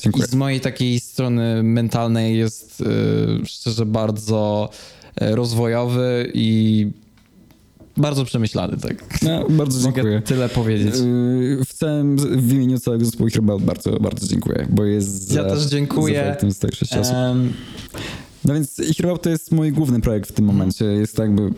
Dziękuję. 0.00 0.24
I 0.24 0.28
z 0.28 0.34
mojej 0.34 0.60
takiej 0.60 1.00
strony 1.00 1.62
mentalnej 1.62 2.38
jest 2.38 2.80
yy, 2.80 3.46
szczerze 3.46 3.86
bardzo 3.86 4.70
y, 5.22 5.36
rozwojowy 5.36 6.30
i 6.34 6.86
bardzo 7.96 8.24
przemyślany, 8.24 8.76
tak. 8.76 9.22
No, 9.22 9.46
bardzo 9.50 9.82
dziękuję. 9.82 10.04
Mogę 10.04 10.22
tyle 10.22 10.48
powiedzieć. 10.48 10.94
Yy, 10.94 11.64
w 11.64 11.72
całym, 11.72 12.16
w 12.16 12.52
imieniu 12.52 12.78
całego 12.78 13.04
zespołu 13.04 13.30
chyba 13.34 13.58
bardzo, 13.58 14.00
bardzo 14.00 14.26
dziękuję, 14.26 14.66
bo 14.70 14.84
jest 14.84 15.32
Ja 15.32 15.42
za, 15.42 15.48
też 15.48 15.64
dziękuję. 15.64 16.36
Za 16.42 16.50
z 16.50 16.58
tych 16.58 16.74
sześciu 16.74 17.00
osób. 17.00 17.14
Um, 17.14 17.52
no 18.44 18.54
więc 18.54 18.76
Hero 18.96 19.18
to 19.18 19.30
jest 19.30 19.52
mój 19.52 19.72
główny 19.72 20.00
projekt 20.00 20.28
w 20.28 20.32
tym 20.32 20.44
momencie. 20.44 20.84
Jest 20.84 21.16
to 21.16 21.22
jakby 21.22 21.50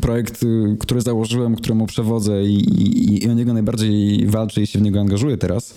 projekt, 0.00 0.42
y, 0.42 0.76
który 0.80 1.00
założyłem, 1.00 1.56
któremu 1.56 1.86
przewodzę 1.86 2.44
i, 2.44 2.54
i, 2.54 3.24
i 3.24 3.30
o 3.30 3.34
niego 3.34 3.52
najbardziej 3.52 4.26
walczę 4.26 4.62
i 4.62 4.66
się 4.66 4.78
w 4.78 4.82
niego 4.82 5.00
angażuję 5.00 5.36
teraz. 5.36 5.74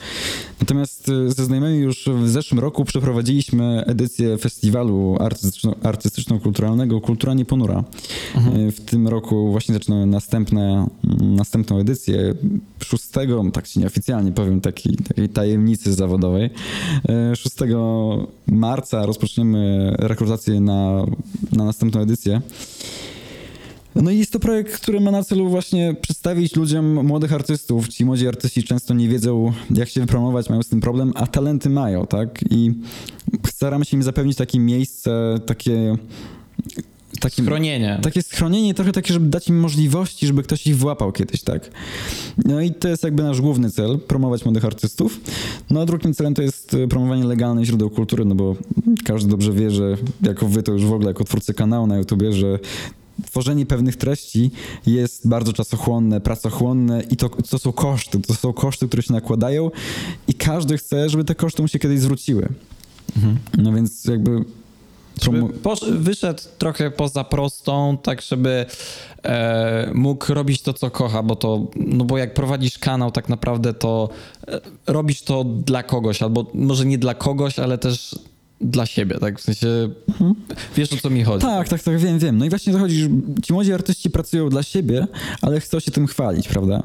Natomiast 0.62 1.10
y, 1.10 1.32
ze 1.32 1.46
znajomymi 1.46 1.78
już 1.78 2.10
w 2.24 2.30
zeszłym 2.30 2.60
roku 2.60 2.86
przeprowadziliśmy 2.86 3.86
edycję 3.86 4.38
festiwalu 4.38 5.18
artystyczno-kulturalnego 5.84 7.02
Kultura 7.02 7.34
Nieponura. 7.34 7.84
Mhm. 8.36 8.58
Y, 8.68 8.72
w 8.72 8.82
tym 8.82 9.08
roku 9.08 9.52
właśnie 9.52 9.74
zaczynamy 9.74 10.06
następne, 10.06 10.88
następną 11.22 11.80
edycję. 11.80 12.34
6, 12.84 13.04
tak 13.54 13.68
ci 13.68 13.80
nieoficjalnie 13.80 14.32
powiem, 14.32 14.62
takiej, 14.62 14.96
takiej 14.96 15.30
tajemnicy 15.30 15.94
zawodowej. 15.94 16.50
6 17.36 17.56
marca 18.48 19.06
rozpoczniemy 19.06 19.94
rekrutację 20.00 20.49
na, 20.50 21.06
na 21.52 21.66
następną 21.66 22.02
edycję. 22.02 22.42
No 23.96 24.12
i 24.12 24.18
jest 24.18 24.32
to 24.32 24.40
projekt, 24.40 24.80
który 24.82 25.00
ma 25.00 25.12
na 25.12 25.24
celu 25.24 25.50
właśnie 25.50 25.96
przedstawić 26.02 26.56
ludziom 26.56 27.06
młodych 27.06 27.34
artystów. 27.34 27.88
Ci 27.88 28.06
młodzi 28.06 28.28
artyści 28.28 28.64
często 28.64 28.94
nie 28.94 29.08
wiedzą, 29.08 29.54
jak 29.76 29.90
się 29.90 30.02
wypromować, 30.02 30.50
mają 30.50 30.64
z 30.64 30.70
tym 30.70 30.82
problem, 30.82 31.12
a 31.16 31.28
talenty 31.28 31.70
mają, 31.70 32.08
tak? 32.08 32.40
I 32.50 32.74
staramy 33.48 33.86
się 33.86 33.98
im 33.98 34.04
zapewnić 34.04 34.38
takie 34.38 34.60
miejsce, 34.60 35.40
takie 35.46 35.98
Takim, 37.20 37.46
schronienie. 37.46 38.00
Takie 38.02 38.22
schronienie, 38.22 38.74
trochę 38.74 38.92
takie, 38.92 39.14
żeby 39.14 39.30
dać 39.30 39.48
im 39.48 39.60
możliwości, 39.60 40.28
żeby 40.28 40.44
ktoś 40.44 40.68
ich 40.68 40.78
włapał 40.78 41.12
kiedyś, 41.12 41.42
tak. 41.42 41.72
No 42.46 42.62
i 42.62 42.72
to 42.72 42.88
jest 42.88 43.04
jakby 43.04 43.24
nasz 43.24 43.42
główny 43.42 43.72
cel, 43.72 44.00
promować 44.00 44.46
młodych 44.46 44.66
artystów. 44.66 45.20
No 45.70 45.82
a 45.82 45.86
drugim 45.86 46.14
celem 46.14 46.34
to 46.34 46.42
jest 46.42 46.74
e, 46.74 46.88
promowanie 46.88 47.24
legalnych 47.24 47.66
źródeł 47.66 47.90
kultury, 47.90 48.26
no 48.26 48.36
bo 48.36 48.56
każdy 49.06 49.30
dobrze 49.30 49.54
wie, 49.54 49.72
że 49.72 49.98
jako 50.22 50.48
wy 50.48 50.64
to 50.64 50.72
już 50.72 50.86
w 50.86 50.94
ogóle 50.94 51.08
jako 51.08 51.24
twórcy 51.24 51.54
kanału 51.54 51.88
na 51.88 51.98
YouTubie, 51.98 52.34
że 52.34 52.60
tworzenie 53.26 53.66
pewnych 53.66 53.96
treści 53.96 54.52
jest 54.86 55.28
bardzo 55.28 55.54
czasochłonne, 55.54 56.22
pracochłonne 56.22 57.04
i 57.12 57.16
to, 57.16 57.30
to 57.30 57.60
są 57.60 57.72
koszty, 57.72 58.20
to 58.20 58.34
są 58.34 58.54
koszty, 58.54 58.88
które 58.88 59.04
się 59.04 59.14
nakładają 59.14 59.72
i 60.28 60.34
każdy 60.34 60.78
chce, 60.78 61.10
żeby 61.10 61.24
te 61.24 61.36
koszty 61.36 61.62
mu 61.62 61.68
się 61.68 61.80
kiedyś 61.80 62.00
zwróciły. 62.00 62.50
Mhm. 63.16 63.38
No 63.58 63.74
więc 63.74 64.06
jakby 64.06 64.46
Żeby 65.24 65.42
wyszedł 65.92 66.44
trochę 66.58 66.92
poza 66.92 67.24
prostą, 67.24 67.98
tak 68.04 68.22
żeby 68.22 68.66
e, 69.24 69.92
mógł 69.94 70.34
robić 70.34 70.62
to, 70.62 70.74
co 70.74 70.92
kocha, 70.92 71.24
bo 71.24 71.36
to, 71.36 71.68
no 71.76 72.06
bo 72.06 72.18
jak 72.18 72.34
prowadzisz 72.34 72.78
kanał, 72.78 73.12
tak 73.12 73.30
naprawdę 73.30 73.74
to 73.74 74.10
e, 74.48 74.62
robisz 74.88 75.22
to 75.22 75.44
dla 75.44 75.84
kogoś, 75.84 76.24
albo 76.24 76.46
może 76.54 76.86
nie 76.86 76.98
dla 76.98 77.14
kogoś, 77.14 77.60
ale 77.60 77.78
też 77.78 78.16
dla 78.62 78.86
siebie, 78.86 79.18
tak? 79.20 79.40
W 79.40 79.44
sensie, 79.44 79.68
wiesz 80.76 80.94
o 80.94 80.98
co 80.98 81.10
mi 81.10 81.24
chodzi. 81.24 81.46
Tak, 81.46 81.70
tak, 81.70 81.84
tak, 81.84 82.00
wiem, 82.00 82.20
wiem. 82.20 82.38
No 82.38 82.46
i 82.46 82.50
właśnie 82.50 82.74
to 82.74 82.80
chodzi, 82.80 82.96
że 83.00 83.10
ci 83.44 83.54
młodzi 83.54 83.74
artyści 83.74 84.10
pracują 84.10 84.50
dla 84.50 84.64
siebie, 84.64 85.08
ale 85.42 85.60
chcą 85.60 85.80
się 85.80 85.92
tym 85.92 86.08
chwalić, 86.08 86.48
prawda? 86.48 86.84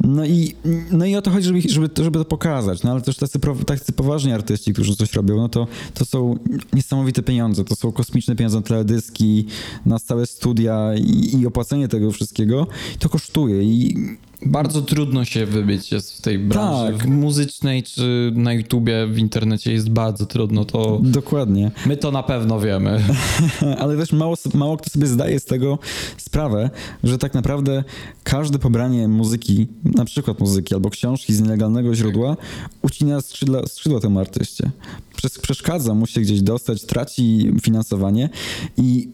No 0.00 0.24
i, 0.24 0.54
no 0.90 1.04
i 1.04 1.16
o 1.16 1.22
to 1.22 1.30
chodzi, 1.30 1.46
żeby, 1.46 1.60
żeby, 1.60 1.88
to- 1.88 2.04
żeby 2.04 2.18
to 2.18 2.24
pokazać. 2.24 2.82
No 2.82 2.90
ale 2.90 3.00
też 3.00 3.16
tacy, 3.16 3.38
tacy 3.66 3.92
poważni 3.92 4.32
artyści, 4.32 4.72
którzy 4.72 4.96
coś 4.96 5.12
robią, 5.12 5.36
no 5.36 5.48
to, 5.48 5.66
to 5.94 6.04
są 6.04 6.38
niesamowite 6.72 7.22
pieniądze. 7.22 7.64
To 7.64 7.76
są 7.76 7.92
kosmiczne 7.92 8.36
pieniądze 8.36 8.56
na 8.56 8.62
teledyski, 8.62 9.46
na 9.86 9.98
całe 9.98 10.26
studia 10.26 10.90
i, 10.98 11.40
i 11.40 11.46
opłacenie 11.46 11.88
tego 11.88 12.12
wszystkiego. 12.12 12.66
To 12.98 13.08
kosztuje 13.08 13.62
i 13.62 13.96
Bardzo 14.42 14.82
trudno 14.82 15.24
się 15.24 15.46
wybić 15.46 15.92
jest 15.92 16.18
w 16.18 16.20
tej 16.20 16.38
branży. 16.38 16.98
Tak. 16.98 17.06
Muzycznej 17.06 17.82
czy 17.82 18.32
na 18.34 18.52
YouTubie, 18.52 19.06
w 19.06 19.18
internecie 19.18 19.72
jest 19.72 19.90
bardzo 19.90 20.26
trudno. 20.26 20.64
To 20.64 21.00
dokładnie. 21.02 21.70
my 21.86 21.96
to 21.96 22.10
na 22.10 22.22
pewno 22.22 22.60
wiemy. 22.60 23.04
Ale 23.80 23.96
też 23.96 24.12
mało, 24.12 24.34
mało 24.54 24.76
kto 24.76 24.90
sobie 24.90 25.06
zdaje 25.06 25.40
z 25.40 25.44
tego 25.44 25.78
sprawę, 26.16 26.70
że 27.04 27.18
tak 27.18 27.34
naprawdę 27.34 27.84
każde 28.22 28.58
pobranie 28.58 29.08
muzyki, 29.08 29.66
na 29.84 30.04
przykład 30.04 30.40
muzyki 30.40 30.74
albo 30.74 30.90
książki 30.90 31.34
z 31.34 31.40
nielegalnego 31.40 31.94
źródła, 31.94 32.36
ucina 32.82 33.20
skrzydła, 33.20 33.66
skrzydła 33.66 34.00
temu 34.00 34.20
artyście. 34.20 34.70
Przes- 35.16 35.40
Przeszkadza 35.40 35.94
mu 35.94 36.06
się 36.06 36.20
gdzieś 36.20 36.42
dostać, 36.42 36.84
traci 36.84 37.52
finansowanie 37.62 38.28
i 38.76 39.08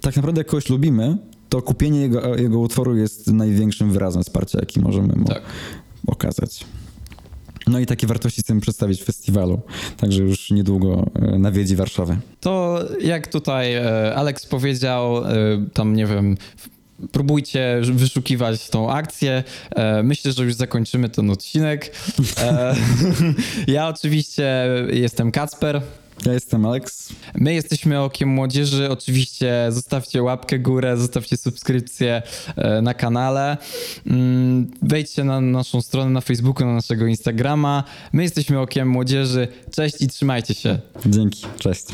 tak 0.00 0.16
naprawdę 0.16 0.40
jak 0.40 0.46
kogoś 0.46 0.68
lubimy, 0.68 1.18
to 1.48 1.62
kupienie 1.62 2.00
jego, 2.00 2.36
jego 2.36 2.58
utworu 2.58 2.96
jest 2.96 3.26
największym 3.26 3.90
wyrazem 3.92 4.22
wsparcia, 4.22 4.58
jaki 4.60 4.80
możemy 4.80 5.14
mu 5.16 5.24
Tak. 5.24 5.42
okazać. 6.06 6.64
No 7.66 7.78
i 7.78 7.86
takie 7.86 8.06
wartości 8.06 8.42
chcemy 8.42 8.60
przedstawić 8.60 9.00
w 9.02 9.04
festiwalu, 9.04 9.60
także 9.96 10.22
już 10.22 10.50
niedługo 10.50 11.06
e, 11.14 11.38
nawiedzi 11.38 11.76
Warszawę. 11.76 12.16
To 12.40 12.78
jak 13.00 13.26
tutaj 13.26 13.74
e, 13.74 14.14
Alex 14.14 14.46
powiedział, 14.46 15.18
e, 15.24 15.28
tam 15.72 15.96
nie 15.96 16.06
wiem, 16.06 16.36
próbujcie 17.12 17.80
wyszukiwać 17.92 18.68
tą 18.70 18.90
akcję. 18.92 19.44
Myślę, 20.04 20.32
że 20.32 20.44
już 20.44 20.54
zakończymy 20.54 21.08
ten 21.08 21.30
odcinek. 21.30 21.90
Ja 23.66 23.88
oczywiście 23.88 24.66
jestem 24.92 25.32
Kacper. 25.32 25.80
Ja 26.26 26.32
jestem 26.32 26.66
Alex. 26.66 27.08
My 27.34 27.54
jesteśmy 27.54 28.00
Okiem 28.00 28.28
Młodzieży. 28.28 28.90
Oczywiście 28.90 29.66
zostawcie 29.68 30.22
łapkę 30.22 30.58
górę, 30.58 30.96
zostawcie 30.96 31.36
subskrypcję 31.36 32.22
e, 32.56 32.82
na 32.82 32.94
kanale. 32.94 33.56
Mm, 34.06 34.70
Wejdźcie 34.82 35.24
na 35.24 35.40
naszą 35.40 35.80
stronę 35.80 36.10
na 36.10 36.20
Facebooku, 36.20 36.66
na 36.66 36.74
naszego 36.74 37.06
Instagrama. 37.06 37.84
My 38.12 38.22
jesteśmy 38.22 38.60
Okiem 38.60 38.88
Młodzieży. 38.88 39.48
Cześć 39.70 40.02
i 40.02 40.08
trzymajcie 40.08 40.54
się. 40.54 40.78
Dzięki, 41.06 41.46
cześć. 41.58 41.86